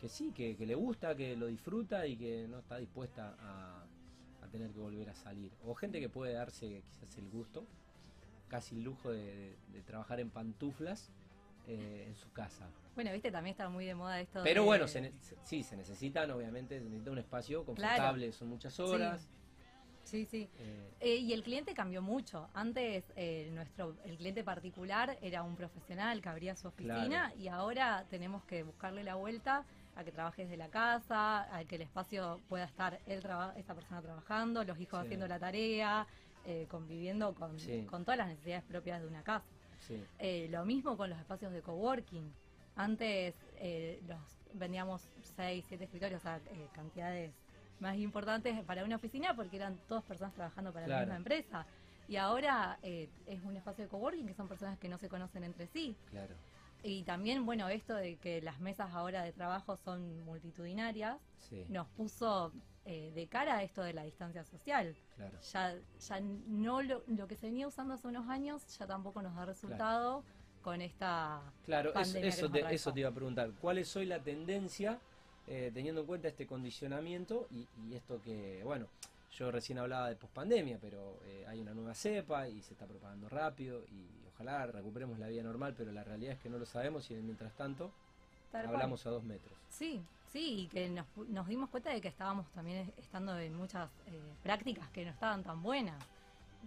que 0.00 0.08
sí, 0.08 0.32
que, 0.32 0.56
que 0.56 0.66
le 0.66 0.74
gusta, 0.74 1.14
que 1.16 1.36
lo 1.36 1.46
disfruta 1.46 2.06
y 2.06 2.16
que 2.16 2.46
no 2.48 2.58
está 2.58 2.76
dispuesta 2.78 3.36
a, 3.40 3.84
a 4.42 4.48
tener 4.48 4.70
que 4.70 4.78
volver 4.78 5.08
a 5.10 5.14
salir. 5.14 5.50
O 5.64 5.74
gente 5.74 5.98
que 6.00 6.08
puede 6.08 6.32
darse 6.34 6.82
quizás 6.90 7.16
el 7.18 7.28
gusto, 7.30 7.66
casi 8.48 8.76
el 8.76 8.84
lujo 8.84 9.10
de, 9.10 9.24
de- 9.24 9.56
de 9.72 9.82
trabajar 9.82 10.20
en 10.20 10.30
pantuflas 10.30 11.10
eh, 11.66 12.04
en 12.08 12.16
su 12.16 12.32
casa. 12.32 12.66
Bueno, 12.94 13.12
viste, 13.12 13.30
también 13.30 13.52
está 13.52 13.68
muy 13.68 13.84
de 13.84 13.94
moda 13.94 14.18
esto 14.20 14.40
Pero 14.42 14.62
de- 14.62 14.66
bueno, 14.66 14.88
se 14.88 15.12
se- 15.20 15.36
sí, 15.44 15.62
se 15.62 15.76
necesitan, 15.76 16.30
obviamente, 16.30 16.78
se 16.78 16.84
necesita 16.86 17.10
un 17.10 17.18
espacio 17.18 17.64
confortable, 17.64 18.32
son 18.32 18.48
muchas 18.48 18.78
horas. 18.80 19.20
Sí, 19.22 19.28
sí. 20.26 20.48
eh, 20.58 20.90
Eh, 21.00 21.16
y 21.16 21.32
el 21.32 21.42
cliente 21.42 21.74
cambió 21.74 22.02
mucho. 22.02 22.48
Antes 22.54 23.04
eh, 23.16 23.48
nuestro 23.52 23.96
el 24.04 24.16
cliente 24.16 24.42
particular 24.42 25.16
era 25.22 25.42
un 25.42 25.54
profesional 25.54 26.20
que 26.20 26.28
abría 26.28 26.56
su 26.56 26.68
oficina 26.68 27.06
Claro. 27.30 27.36
y 27.38 27.48
ahora 27.48 28.04
tenemos 28.10 28.44
que 28.44 28.62
buscarle 28.64 29.04
la 29.04 29.14
vuelta 29.14 29.64
a 29.94 30.04
que 30.04 30.10
trabaje 30.12 30.42
desde 30.42 30.56
la 30.56 30.68
casa, 30.68 31.54
a 31.56 31.64
que 31.64 31.76
el 31.76 31.82
espacio 31.82 32.40
pueda 32.48 32.64
estar 32.64 33.00
él 33.06 33.22
esta 33.56 33.74
persona 33.74 34.00
trabajando, 34.02 34.64
los 34.64 34.78
hijos 34.80 35.00
Sí. 35.00 35.06
haciendo 35.06 35.26
la 35.28 35.38
tarea, 35.38 36.06
eh, 36.44 36.66
conviviendo 36.70 37.34
con, 37.34 37.58
Sí. 37.58 37.84
con 37.84 38.04
todas 38.04 38.18
las 38.18 38.28
necesidades 38.28 38.64
propias 38.64 39.00
de 39.00 39.06
una 39.06 39.22
casa. 39.22 39.44
sí. 39.80 40.02
Eh, 40.18 40.48
lo 40.50 40.64
mismo 40.64 40.96
con 40.96 41.08
los 41.10 41.18
espacios 41.18 41.52
de 41.52 41.62
coworking. 41.62 42.32
Antes 42.76 43.34
eh, 43.56 44.00
los 44.06 44.20
vendíamos 44.54 45.08
6, 45.36 45.64
7 45.68 45.84
escritorios, 45.84 46.20
o 46.20 46.22
sea, 46.22 46.36
eh, 46.52 46.66
cantidades 46.72 47.32
más 47.80 47.96
importantes 47.96 48.62
para 48.64 48.84
una 48.84 48.96
oficina 48.96 49.34
porque 49.34 49.56
eran 49.56 49.76
todas 49.88 50.04
personas 50.04 50.34
trabajando 50.34 50.72
para 50.72 50.86
la 50.86 51.00
misma 51.00 51.16
empresa. 51.16 51.66
Y 52.08 52.16
ahora 52.16 52.78
eh, 52.82 53.08
es 53.26 53.42
un 53.42 53.56
espacio 53.56 53.84
de 53.84 53.90
coworking 53.90 54.26
que 54.26 54.34
son 54.34 54.48
personas 54.48 54.78
que 54.78 54.88
no 54.88 54.96
se 54.98 55.08
conocen 55.08 55.44
entre 55.44 55.66
sí. 55.66 55.94
Claro. 56.10 56.34
Y 56.82 57.02
también, 57.02 57.44
bueno, 57.44 57.68
esto 57.68 57.94
de 57.94 58.16
que 58.16 58.40
las 58.40 58.60
mesas 58.60 58.92
ahora 58.92 59.22
de 59.24 59.32
trabajo 59.32 59.76
son 59.76 60.24
multitudinarias, 60.24 61.16
Sí, 61.40 61.64
nos 61.68 61.86
puso 61.88 62.52
eh, 62.84 63.10
de 63.14 63.26
cara 63.26 63.56
a 63.58 63.62
esto 63.62 63.82
de 63.82 63.92
la 63.92 64.04
distancia 64.04 64.44
social. 64.44 64.94
claro. 65.16 65.38
Ya, 65.52 65.74
ya 65.98 66.20
no 66.20 66.80
lo, 66.82 67.02
lo 67.08 67.26
que 67.26 67.36
se 67.36 67.46
venía 67.46 67.66
usando 67.66 67.94
hace 67.94 68.06
unos 68.06 68.28
años 68.28 68.78
ya 68.78 68.86
tampoco 68.86 69.20
nos 69.22 69.34
da 69.34 69.44
resultado 69.44 70.22
con 70.62 70.80
esta 70.80 71.40
Claro, 71.64 71.92
eso, 71.94 72.12
que 72.14 72.26
nos 72.26 72.52
te, 72.52 72.74
eso 72.74 72.92
te 72.92 73.00
iba 73.00 73.08
a 73.08 73.12
preguntar. 73.12 73.50
¿Cuál 73.60 73.78
es 73.78 73.94
hoy 73.96 74.06
la 74.06 74.20
tendencia, 74.22 74.98
eh, 75.48 75.70
teniendo 75.72 76.02
en 76.02 76.06
cuenta 76.06 76.28
este 76.28 76.46
condicionamiento 76.46 77.46
y, 77.50 77.66
y 77.88 77.94
esto 77.94 78.20
que, 78.22 78.62
bueno, 78.64 78.86
yo 79.36 79.50
recién 79.50 79.78
hablaba 79.78 80.08
de 80.08 80.16
pospandemia, 80.16 80.78
pero 80.80 81.18
eh, 81.26 81.44
hay 81.48 81.60
una 81.60 81.74
nueva 81.74 81.94
cepa 81.94 82.48
y 82.48 82.60
se 82.62 82.72
está 82.74 82.86
propagando 82.86 83.28
rápido 83.28 83.82
y 83.90 84.06
ojalá 84.34 84.66
recuperemos 84.66 85.18
la 85.18 85.28
vida 85.28 85.42
normal, 85.42 85.74
pero 85.76 85.92
la 85.92 86.04
realidad 86.04 86.32
es 86.34 86.38
que 86.40 86.48
no 86.48 86.58
lo 86.58 86.66
sabemos 86.66 87.10
y 87.10 87.14
mientras 87.14 87.52
tanto 87.54 87.90
Tal 88.52 88.62
cual. 88.64 88.74
hablamos 88.76 89.04
a 89.06 89.10
dos 89.10 89.22
metros. 89.24 89.52
Sí, 89.68 90.00
sí, 90.32 90.60
y 90.62 90.66
que 90.68 90.88
nos, 90.88 91.06
nos 91.28 91.46
dimos 91.46 91.68
cuenta 91.70 91.90
de 91.90 92.00
que 92.00 92.08
estábamos 92.08 92.46
también 92.52 92.90
estando 92.96 93.38
en 93.38 93.54
muchas 93.54 93.90
eh, 94.06 94.20
prácticas 94.42 94.88
que 94.90 95.04
no 95.04 95.10
estaban 95.10 95.42
tan 95.42 95.62
buenas. 95.62 96.02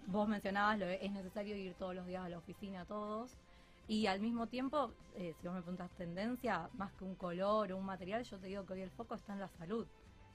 Vos 0.07 0.27
mencionabas, 0.27 0.79
lo, 0.79 0.85
de- 0.85 1.03
es 1.05 1.11
necesario 1.11 1.55
ir 1.55 1.73
todos 1.73 1.95
los 1.95 2.05
días 2.05 2.23
a 2.23 2.29
la 2.29 2.37
oficina 2.37 2.85
todos. 2.85 3.31
Y 3.87 4.07
al 4.07 4.19
mismo 4.21 4.47
tiempo, 4.47 4.93
eh, 5.15 5.33
si 5.39 5.47
vos 5.47 5.55
me 5.55 5.61
preguntas 5.61 5.91
tendencia, 5.97 6.69
más 6.73 6.93
que 6.93 7.03
un 7.03 7.15
color 7.15 7.71
o 7.71 7.77
un 7.77 7.85
material, 7.85 8.23
yo 8.23 8.37
te 8.39 8.47
digo 8.47 8.65
que 8.65 8.73
hoy 8.73 8.81
el 8.81 8.91
foco 8.91 9.15
está 9.15 9.33
en 9.33 9.39
la 9.39 9.49
salud. 9.49 9.85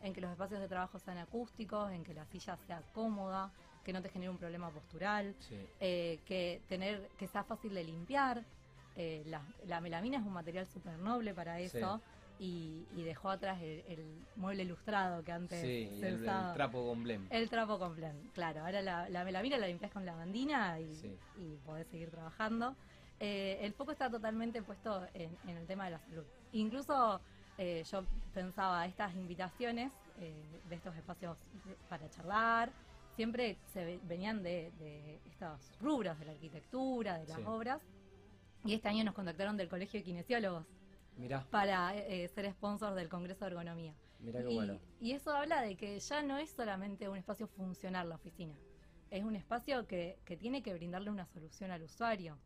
En 0.03 0.13
que 0.13 0.21
los 0.21 0.31
espacios 0.31 0.61
de 0.61 0.69
trabajo 0.69 0.99
sean 0.99 1.17
acústicos, 1.19 1.91
en 1.91 2.05
que 2.05 2.13
la 2.13 2.27
silla 2.27 2.57
sea 2.67 2.83
cómoda, 2.93 3.51
que 3.83 3.93
no 3.93 4.03
te 4.03 4.11
genere 4.11 4.31
un 4.31 4.37
problema 4.37 4.71
postural, 4.71 5.35
Sí, 5.39 5.57
eh, 5.81 6.21
que 6.27 6.61
tener 6.69 7.09
que 7.17 7.27
sea 7.29 7.45
fácil 7.45 7.73
de 7.75 7.85
limpiar. 7.85 8.45
Eh, 8.97 9.23
la, 9.27 9.43
la 9.67 9.81
melamina 9.81 10.19
es 10.19 10.25
un 10.25 10.33
material 10.33 10.67
súper 10.67 10.99
noble 10.99 11.35
para 11.35 11.61
eso 11.61 12.01
y, 12.39 12.87
y 12.97 13.03
dejó 13.05 13.29
atrás 13.31 13.61
el, 13.63 13.83
el 13.89 14.19
mueble 14.37 14.63
ilustrado 14.65 15.23
que 15.23 15.33
antes 15.33 15.61
sí 15.61 15.89
se 16.01 16.09
el, 16.09 16.25
trapo 16.25 16.87
con 16.89 17.03
blem. 17.03 17.27
El 17.31 17.49
trapo 17.51 17.79
completo, 17.79 18.17
claro. 18.35 18.65
Ahora 18.65 18.83
la, 18.83 19.09
la 19.09 19.25
melamina 19.25 19.57
la 19.59 19.67
limpias 19.67 19.93
con 19.93 20.05
lavandina 20.05 20.79
y, 20.81 20.95
Sí. 20.95 21.19
y 21.39 21.57
podés 21.65 21.87
seguir 21.89 22.11
trabajando. 22.11 22.75
Eh, 23.21 23.59
el 23.63 23.73
foco 23.73 23.93
está 23.93 24.11
totalmente 24.11 24.63
puesto 24.63 25.07
en, 25.15 25.37
en 25.47 25.57
el 25.57 25.67
tema 25.67 25.87
de 25.87 25.93
la 25.93 25.99
salud. 26.01 26.25
Incluso 26.53 27.21
eh, 27.59 27.83
yo 27.91 28.05
pensaba 28.35 28.85
estas 28.87 29.15
invitaciones 29.15 29.93
eh, 30.19 30.61
de 30.69 30.75
estos 30.75 30.95
espacios 30.97 31.39
para 31.89 32.09
charlar, 32.11 32.71
siempre 33.15 33.57
se 33.73 33.85
ve- 33.85 34.01
venían 34.05 34.43
de, 34.43 34.71
de 34.79 35.21
estos 35.27 35.73
rubros 35.81 36.19
de 36.19 36.27
la 36.27 36.33
arquitectura, 36.33 37.19
de 37.19 37.27
las 37.27 37.37
Sí. 37.39 37.43
obras. 37.47 37.81
Y 38.65 38.75
este 38.75 38.89
año 38.89 39.05
nos 39.05 39.15
contactaron 39.15 39.57
del 39.57 39.69
Colegio 39.69 40.01
de 40.01 40.05
Kinesiólogos 40.05 40.67
Mirá, 41.17 41.47
para 41.51 41.97
eh, 41.97 42.29
ser 42.29 42.51
sponsor 42.53 42.95
del 42.95 43.09
Congreso 43.09 43.45
de 43.45 43.53
Ergonomía. 43.53 43.95
mirá 44.19 44.43
qué 44.43 44.51
Y, 44.51 44.55
bueno. 44.57 44.79
y 45.01 45.13
eso 45.13 45.31
habla 45.35 45.63
de 45.63 45.77
que 45.77 45.99
ya 45.99 46.23
no 46.23 46.37
es 46.37 46.51
solamente 46.51 47.09
un 47.09 47.17
espacio 47.17 47.47
funcional 47.47 48.09
la 48.11 48.17
oficina, 48.17 48.55
es 49.11 49.25
un 49.25 49.37
espacio 49.37 49.87
que, 49.87 50.19
que 50.25 50.37
tiene 50.37 50.63
que 50.63 50.75
brindarle 50.75 51.11
una 51.11 51.25
solución 51.27 51.71
al 51.71 51.83
usuario, 51.83 52.37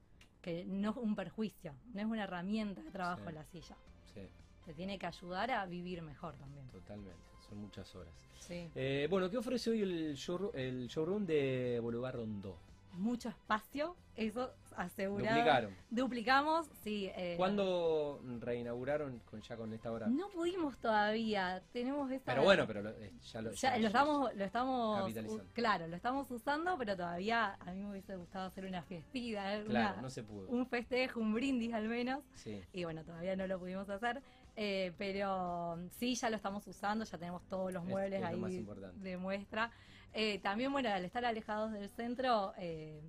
que 0.42 0.64
no 0.64 0.90
es 0.90 0.96
un 0.96 1.14
perjuicio, 1.14 1.74
no 1.92 2.00
es 2.00 2.06
una 2.06 2.24
herramienta 2.24 2.80
de 2.82 2.90
trabajo 2.90 3.22
Sí. 3.22 3.28
en 3.28 3.34
la 3.34 3.44
silla. 3.44 3.76
Sí, 4.14 4.20
Te 4.64 4.74
tiene 4.74 4.98
que 4.98 5.06
ayudar 5.06 5.50
a 5.50 5.66
vivir 5.66 6.02
mejor 6.02 6.36
también. 6.36 6.66
totalmente. 6.68 7.18
Son 7.48 7.58
muchas 7.58 7.94
horas. 7.94 8.12
Sí. 8.38 8.68
Eh, 8.74 9.06
bueno, 9.10 9.28
¿qué 9.30 9.38
ofrece 9.38 9.70
hoy 9.70 9.82
el, 9.82 10.14
showroom, 10.14 10.52
el 10.54 10.86
showroom 10.88 11.26
de 11.26 11.78
Boulevard 11.82 12.16
Rondó? 12.16 12.56
Mucho 12.92 13.28
espacio, 13.28 13.96
eso 14.16 14.52
asegurado. 14.76 15.36
Duplicaron. 15.36 15.74
Duplicamos, 15.90 16.66
sí. 16.82 17.10
eh, 17.14 17.34
¿Cuándo 17.36 18.20
reinauguraron 18.40 19.20
con, 19.30 19.40
ya 19.42 19.56
con 19.56 19.72
esta 19.72 19.90
hora? 19.90 20.06
No 20.08 20.28
pudimos 20.28 20.76
todavía, 20.78 21.62
tenemos 21.72 22.10
esa... 22.10 22.24
Pero 22.26 22.42
bueno, 22.44 22.66
pero 22.66 22.82
lo- 22.82 22.90
eh, 22.90 23.12
ya 23.32 23.42
lo, 23.42 23.50
Ya 23.52 23.56
ya- 23.70 23.76
lo 23.76 23.80
ya- 23.82 23.86
estamos, 23.88 24.34
lo 24.34 24.44
estamos, 24.44 25.14
u- 25.26 25.42
claro, 25.52 25.86
lo 25.88 25.96
estamos 25.96 26.30
usando, 26.30 26.76
pero 26.78 26.96
todavía 26.96 27.56
a 27.60 27.72
mí 27.72 27.82
me 27.82 27.90
hubiese 27.90 28.16
gustado 28.16 28.46
hacer 28.46 28.64
una 28.64 28.82
fiestita, 28.82 29.54
eh, 29.56 29.64
Claro, 29.64 29.92
una- 29.94 30.02
no 30.02 30.10
se 30.10 30.22
pudo. 30.22 30.48
un 30.48 30.66
festejo, 30.66 31.20
un 31.20 31.34
brindis 31.34 31.72
al 31.74 31.88
menos. 31.88 32.22
Sí. 32.34 32.62
Y 32.72 32.84
bueno, 32.84 33.04
todavía 33.04 33.36
no 33.36 33.46
lo 33.46 33.58
pudimos 33.58 33.88
hacer, 33.90 34.22
eh, 34.56 34.92
pero 34.98 35.78
sí, 35.98 36.14
ya 36.14 36.30
lo 36.30 36.36
estamos 36.36 36.66
usando, 36.66 37.04
ya 37.04 37.18
tenemos 37.18 37.42
todos 37.48 37.72
los 37.72 37.82
Es- 37.82 37.88
muebles 37.88 38.22
es 38.22 38.30
lo 38.30 38.38
más 38.38 38.50
ahí 38.50 38.66
de 38.96 39.16
muestra. 39.16 39.70
Eh, 40.12 40.38
también, 40.40 40.72
bueno, 40.72 40.88
al 40.90 41.04
estar 41.04 41.24
alejados 41.24 41.72
del 41.72 41.88
centro, 41.90 42.52
eh, 42.58 43.00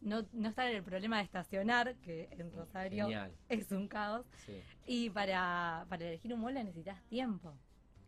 no, 0.00 0.24
no 0.32 0.48
estar 0.48 0.68
en 0.68 0.76
el 0.76 0.82
problema 0.82 1.18
de 1.18 1.24
estacionar, 1.24 1.94
que 1.96 2.28
en 2.30 2.52
Rosario 2.52 3.04
Genial. 3.04 3.32
es 3.48 3.70
un 3.72 3.88
caos. 3.88 4.24
Sí, 4.44 4.60
Y 4.86 5.10
para, 5.10 5.84
para 5.88 6.06
elegir 6.06 6.32
un 6.32 6.40
mueble 6.40 6.62
necesitas 6.64 7.02
tiempo. 7.04 7.54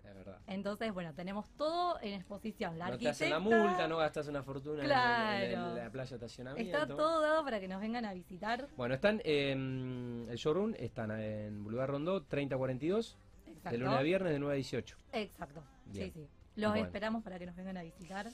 es 0.04 0.14
verdad. 0.14 0.38
Entonces, 0.46 0.92
bueno, 0.94 1.12
tenemos 1.12 1.50
todo 1.50 2.00
en 2.00 2.14
exposición. 2.14 2.78
La 2.78 2.88
no 2.90 2.96
te 2.98 3.08
hacen 3.10 3.28
la 3.28 3.38
multa, 3.40 3.86
no 3.88 3.98
gastas 3.98 4.26
una 4.28 4.42
fortuna 4.42 4.76
en- 4.78 4.80
en, 4.84 4.86
Claro. 4.86 5.68
en 5.70 5.76
la 5.84 5.90
playa 5.90 6.08
de 6.10 6.16
estacionamiento. 6.16 6.72
Está 6.78 6.86
todo 6.96 7.20
dado 7.20 7.44
para 7.44 7.60
que 7.60 7.68
nos 7.68 7.78
vengan 7.80 8.06
a 8.06 8.14
visitar. 8.14 8.68
Bueno, 8.76 8.94
están 8.94 9.20
en 9.24 10.26
el 10.30 10.36
showroom, 10.38 10.72
están 10.78 11.10
en 11.10 11.62
Boulevard 11.62 11.90
Rondó, 11.90 12.22
3042, 12.22 13.18
Exacto. 13.46 13.70
de 13.70 13.78
lunes 13.78 13.98
a 13.98 14.02
viernes, 14.02 14.32
de 14.32 14.38
9 14.38 14.54
a 14.54 14.56
18. 14.56 14.96
Exacto. 15.12 15.62
Bien. 15.86 16.06
Sí, 16.12 16.20
sí. 16.20 16.28
Los 16.58 16.72
Bueno. 16.72 16.86
esperamos 16.86 17.22
para 17.22 17.38
que 17.38 17.46
nos 17.46 17.54
vengan 17.54 17.76
a 17.76 17.82
visitar. 17.82 18.28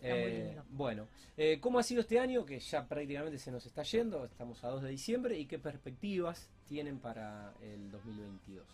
Eh, 0.00 0.60
bueno, 0.70 1.08
eh, 1.36 1.58
¿cómo 1.60 1.78
ha 1.78 1.82
sido 1.82 2.00
este 2.00 2.18
año 2.20 2.44
que 2.44 2.58
ya 2.60 2.86
prácticamente 2.86 3.38
se 3.38 3.50
nos 3.52 3.66
está 3.66 3.82
yendo? 3.84 4.24
Estamos 4.24 4.62
a 4.64 4.68
2 4.68 4.82
de 4.82 4.90
diciembre 4.90 5.38
y 5.38 5.46
qué 5.46 5.58
perspectivas 5.58 6.50
tienen 6.68 6.98
para 6.98 7.52
el 7.62 7.90
2022. 7.90 8.66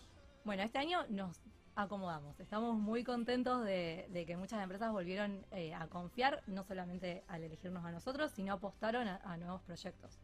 Bueno, 0.43 0.63
este 0.63 0.79
año 0.79 1.05
nos 1.09 1.39
acomodamos. 1.75 2.39
Estamos 2.39 2.77
muy 2.77 3.03
contentos 3.03 3.63
de, 3.63 4.07
de 4.09 4.25
que 4.25 4.37
muchas 4.37 4.61
empresas 4.61 4.91
volvieron 4.91 5.45
eh, 5.51 5.73
a 5.73 5.87
confiar, 5.87 6.41
no 6.47 6.63
solamente 6.63 7.23
al 7.27 7.43
elegirnos 7.43 7.85
a 7.85 7.91
nosotros, 7.91 8.31
sino 8.31 8.53
apostaron 8.53 9.07
a, 9.07 9.17
a 9.17 9.37
nuevos 9.37 9.61
proyectos. 9.61 10.19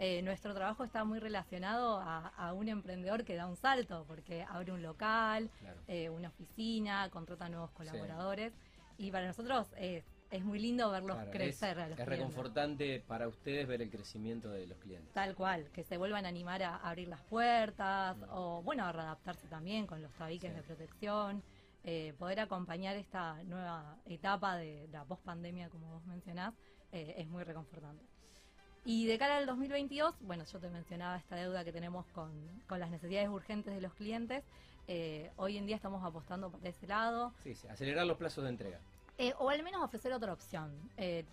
Eh, 0.00 0.22
nuestro 0.22 0.54
trabajo 0.54 0.84
está 0.84 1.02
muy 1.04 1.18
relacionado 1.18 1.98
a, 1.98 2.28
a 2.28 2.52
un 2.52 2.68
emprendedor 2.68 3.24
que 3.24 3.34
da 3.34 3.46
un 3.48 3.56
salto, 3.56 4.04
porque 4.06 4.44
abre 4.48 4.70
un 4.72 4.80
local, 4.82 5.50
Claro. 5.58 5.80
eh, 5.88 6.08
una 6.08 6.28
oficina, 6.28 7.10
contrata 7.10 7.48
nuevos 7.48 7.72
colaboradores. 7.72 8.52
Y 8.96 9.10
para 9.10 9.26
nosotros 9.26 9.66
es, 9.76 10.04
es 10.30 10.44
muy 10.44 10.60
lindo 10.60 10.88
verlos 10.90 11.16
Claro, 11.16 11.30
crecer 11.32 11.78
es, 11.78 11.84
a 11.84 11.88
los 11.88 11.98
es 11.98 12.04
clientes. 12.04 12.06
reconfortante 12.18 13.00
para 13.00 13.26
ustedes 13.26 13.66
ver 13.66 13.82
el 13.82 13.90
crecimiento 13.90 14.50
de 14.50 14.66
los 14.68 14.78
clientes. 14.78 15.12
Tal 15.14 15.34
cual, 15.34 15.68
que 15.72 15.82
se 15.82 15.96
vuelvan 15.96 16.26
a 16.26 16.28
animar 16.28 16.62
a 16.62 16.76
abrir 16.76 17.08
las 17.08 17.22
puertas 17.22 18.16
o, 18.30 18.62
bueno, 18.62 18.84
a 18.84 18.92
readaptarse 18.92 19.48
también 19.48 19.86
con 19.88 20.00
los 20.00 20.12
tabiques 20.12 20.50
Sí. 20.50 20.56
de 20.56 20.62
protección, 20.62 21.42
eh, 21.82 22.14
poder 22.18 22.38
acompañar 22.40 22.96
esta 22.96 23.42
nueva 23.44 23.96
etapa 24.04 24.56
de 24.56 24.88
la 24.92 25.04
post-pandemia, 25.04 25.70
como 25.70 25.88
vos 25.90 26.04
mencionás, 26.06 26.54
eh, 26.92 27.14
es 27.18 27.26
muy 27.28 27.42
reconfortante. 27.42 28.04
Y 28.84 29.06
de 29.06 29.18
cara 29.18 29.36
al 29.36 29.46
2022, 29.46 30.14
bueno, 30.20 30.44
yo 30.44 30.58
te 30.58 30.70
mencionaba 30.70 31.16
esta 31.16 31.36
deuda 31.36 31.64
que 31.64 31.72
tenemos 31.72 32.06
con, 32.14 32.30
con 32.66 32.80
las 32.80 32.90
necesidades 32.90 33.28
urgentes 33.28 33.74
de 33.74 33.80
los 33.80 33.92
clientes. 33.94 34.42
eh, 34.86 35.30
hoy 35.36 35.58
en 35.58 35.66
día 35.66 35.76
estamos 35.76 36.02
apostando 36.02 36.50
por 36.50 36.66
ese 36.66 36.86
lado. 36.86 37.34
Sí, 37.42 37.54
sí, 37.54 37.68
acelerar 37.68 38.06
los 38.06 38.16
plazos 38.16 38.44
de 38.44 38.50
entrega. 38.50 38.80
Eh, 39.18 39.34
o 39.38 39.50
al 39.50 39.62
menos 39.62 39.82
ofrecer 39.82 40.12
otra 40.12 40.32
opción. 40.32 40.72
Eh, 40.96 41.24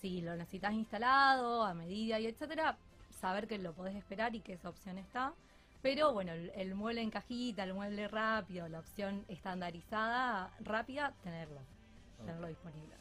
si 0.00 0.22
lo 0.22 0.34
necesitas 0.36 0.72
instalado, 0.72 1.64
a 1.64 1.74
medida 1.74 2.18
y 2.18 2.26
etcétera, 2.26 2.78
saber 3.20 3.46
que 3.46 3.58
lo 3.58 3.74
podés 3.74 3.94
esperar 3.96 4.34
y 4.34 4.40
que 4.40 4.54
esa 4.54 4.70
opción 4.70 4.96
está. 4.98 5.34
Pero 5.82 6.12
bueno, 6.12 6.32
el, 6.32 6.50
el 6.54 6.74
mueble 6.74 7.02
en 7.02 7.10
cajita, 7.10 7.64
el 7.64 7.74
mueble 7.74 8.08
rápido, 8.08 8.68
la 8.68 8.78
opción 8.80 9.24
estandarizada, 9.28 10.50
rápida, 10.60 11.12
tenerlo, 11.22 11.60
tenerlo 12.16 12.46
disponible. 12.48 12.94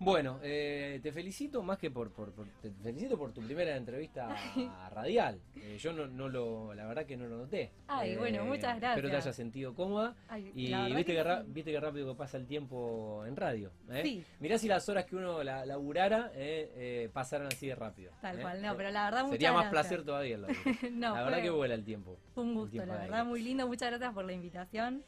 Bueno, 0.00 0.38
eh, 0.42 1.00
te 1.02 1.10
felicito 1.12 1.62
más 1.62 1.76
que 1.78 1.90
por, 1.90 2.10
por- 2.12 2.32
por- 2.32 2.46
te 2.62 2.70
felicito 2.70 3.18
por 3.18 3.32
tu 3.32 3.40
primera 3.42 3.76
entrevista 3.76 4.28
radial. 4.94 5.40
Eh, 5.56 5.76
yo 5.78 5.92
no, 5.92 6.06
no 6.06 6.28
lo, 6.28 6.72
la 6.74 6.86
verdad 6.86 7.04
que 7.04 7.16
no 7.16 7.26
lo 7.26 7.36
noté. 7.38 7.72
Ay, 7.88 8.16
bueno, 8.16 8.44
muchas 8.44 8.74
Espero 8.76 8.94
te 8.94 9.00
gracias. 9.00 9.26
hayas 9.26 9.36
sentido 9.36 9.74
cómoda 9.74 10.14
Ay, 10.28 10.52
y 10.54 10.72
viste 10.94 11.14
que, 11.14 11.22
sí. 11.22 11.28
viste 11.48 11.72
que 11.72 11.80
rápido 11.80 12.12
que 12.12 12.16
pasa 12.18 12.36
el 12.36 12.46
tiempo 12.46 13.24
en 13.26 13.34
radio. 13.36 13.72
¿eh? 13.90 14.02
Sí. 14.04 14.24
Mirá 14.40 14.56
si 14.58 14.68
las 14.68 14.88
horas 14.88 15.04
que 15.04 15.16
uno 15.16 15.42
la, 15.42 15.66
laburara 15.66 16.30
eh, 16.34 16.72
eh, 16.76 17.10
pasaran 17.12 17.48
así 17.48 17.66
de 17.66 17.74
rápido. 17.74 18.12
Tal 18.22 18.38
¿eh? 18.38 18.42
cual, 18.42 18.62
no, 18.62 18.76
pero 18.76 18.90
la 18.90 19.04
verdad 19.06 19.20
muchas 19.22 19.32
Sería 19.32 19.52
más 19.52 19.70
gracias. 19.70 19.88
placer 19.88 20.06
todavía 20.06 20.38
no, 20.92 21.14
la 21.16 21.22
verdad 21.24 21.42
que 21.42 21.50
vuela 21.50 21.74
el 21.74 21.84
tiempo. 21.84 22.18
un 22.36 22.54
gusto, 22.54 22.70
tiempo 22.70 22.92
la 22.92 23.00
verdad, 23.00 23.24
muy 23.24 23.42
lindo. 23.42 23.66
Muchas 23.66 23.90
gracias 23.90 24.14
por 24.14 24.24
la 24.24 24.32
invitación. 24.32 25.02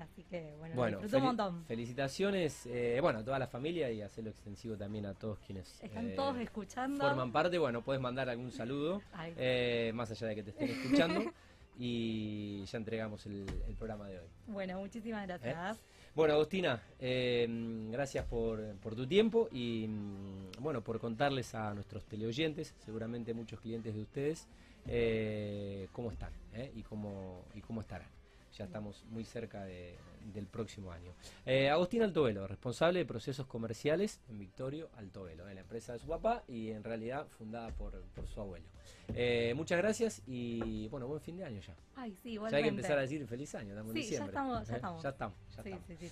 Así 0.00 0.24
que, 0.24 0.54
bueno, 0.58 1.00
un 1.00 1.22
montón. 1.22 1.64
felicitaciones, 1.64 2.66
eh, 2.66 2.98
bueno, 3.00 3.20
a 3.20 3.24
toda 3.24 3.38
la 3.38 3.46
familia 3.46 3.90
y 3.90 4.02
hacerlo 4.02 4.30
extensivo 4.30 4.76
también 4.76 5.06
a 5.06 5.14
todos 5.14 5.38
quienes 5.38 5.82
Están 5.82 6.10
eh, 6.10 6.14
todos 6.14 6.36
escuchando. 6.38 7.02
forman 7.02 7.32
parte. 7.32 7.58
Bueno, 7.58 7.82
puedes 7.82 8.00
mandar 8.00 8.28
algún 8.28 8.52
saludo, 8.52 9.00
eh, 9.36 9.92
más 9.94 10.10
allá 10.10 10.26
de 10.28 10.34
que 10.34 10.42
te 10.42 10.50
estén 10.50 10.70
escuchando. 10.70 11.32
y 11.78 12.64
ya 12.64 12.78
entregamos 12.78 13.24
el, 13.26 13.46
el 13.68 13.74
programa 13.74 14.08
de 14.08 14.20
hoy. 14.20 14.28
Bueno, 14.46 14.78
muchísimas 14.80 15.26
gracias. 15.26 15.78
Bueno, 16.14 16.32
Agustina, 16.32 16.80
eh, 16.98 17.46
gracias 17.90 18.24
por, 18.24 18.76
por 18.76 18.94
tu 18.94 19.06
tiempo 19.06 19.48
y 19.52 19.86
mm, 19.86 20.52
bueno, 20.60 20.82
por 20.82 20.98
contarles 20.98 21.54
a 21.54 21.74
nuestros 21.74 22.06
teleoyentes, 22.06 22.74
seguramente 22.78 23.34
muchos 23.34 23.60
clientes 23.60 23.94
de 23.94 24.00
ustedes, 24.00 24.48
cómo 25.92 26.10
están 26.10 26.32
y, 26.74 26.82
cómo, 26.82 27.44
y 27.54 27.60
cómo 27.60 27.82
estarán. 27.82 28.15
Ya 28.56 28.64
estamos 28.64 29.04
muy 29.10 29.24
cerca 29.24 29.64
de- 29.64 29.96
del 30.32 30.46
próximo 30.46 30.90
año. 30.90 31.12
Eh, 31.44 31.68
Agustina 31.68 32.04
Altovelo, 32.04 32.46
responsable 32.46 32.98
de 33.00 33.04
procesos 33.04 33.46
comerciales 33.46 34.20
en 34.28 34.38
Victorio 34.38 34.88
Altovelo, 34.96 35.48
en 35.48 35.54
la 35.56 35.60
empresa 35.60 35.92
de 35.92 35.98
su 35.98 36.06
papá 36.08 36.42
y 36.48 36.70
en 36.70 36.82
realidad 36.82 37.26
fundada 37.28 37.68
por, 37.70 38.00
por 38.14 38.26
su 38.26 38.40
abuelo. 38.40 38.66
Eh, 39.14 39.52
muchas 39.54 39.78
gracias 39.78 40.22
y 40.26 40.88
bueno, 40.88 41.06
buen 41.06 41.20
fin 41.20 41.36
de 41.36 41.44
año 41.44 41.60
ya. 41.60 41.76
Ay, 41.94 42.12
sí, 42.16 42.22
Ya 42.24 42.30
igualmente. 42.30 42.56
hay 42.56 42.62
que 42.64 42.68
empezar 42.70 42.98
a 42.98 43.02
decir 43.02 43.26
feliz 43.26 43.54
año, 43.54 43.70
estamos 43.70 43.94
en 43.94 43.96
Sí, 43.96 44.02
ya 44.02 44.08
diciembre. 44.08 44.28
estamos, 44.30 44.68
ya 44.68 44.74
estamos. 44.76 45.02
Ya 45.02 45.08
estamos, 45.10 45.36
ya 45.38 45.62
Sí, 45.62 45.68
estamos. 45.68 45.86
sí, 45.86 45.96
sí, 45.96 46.08
tal 46.08 46.10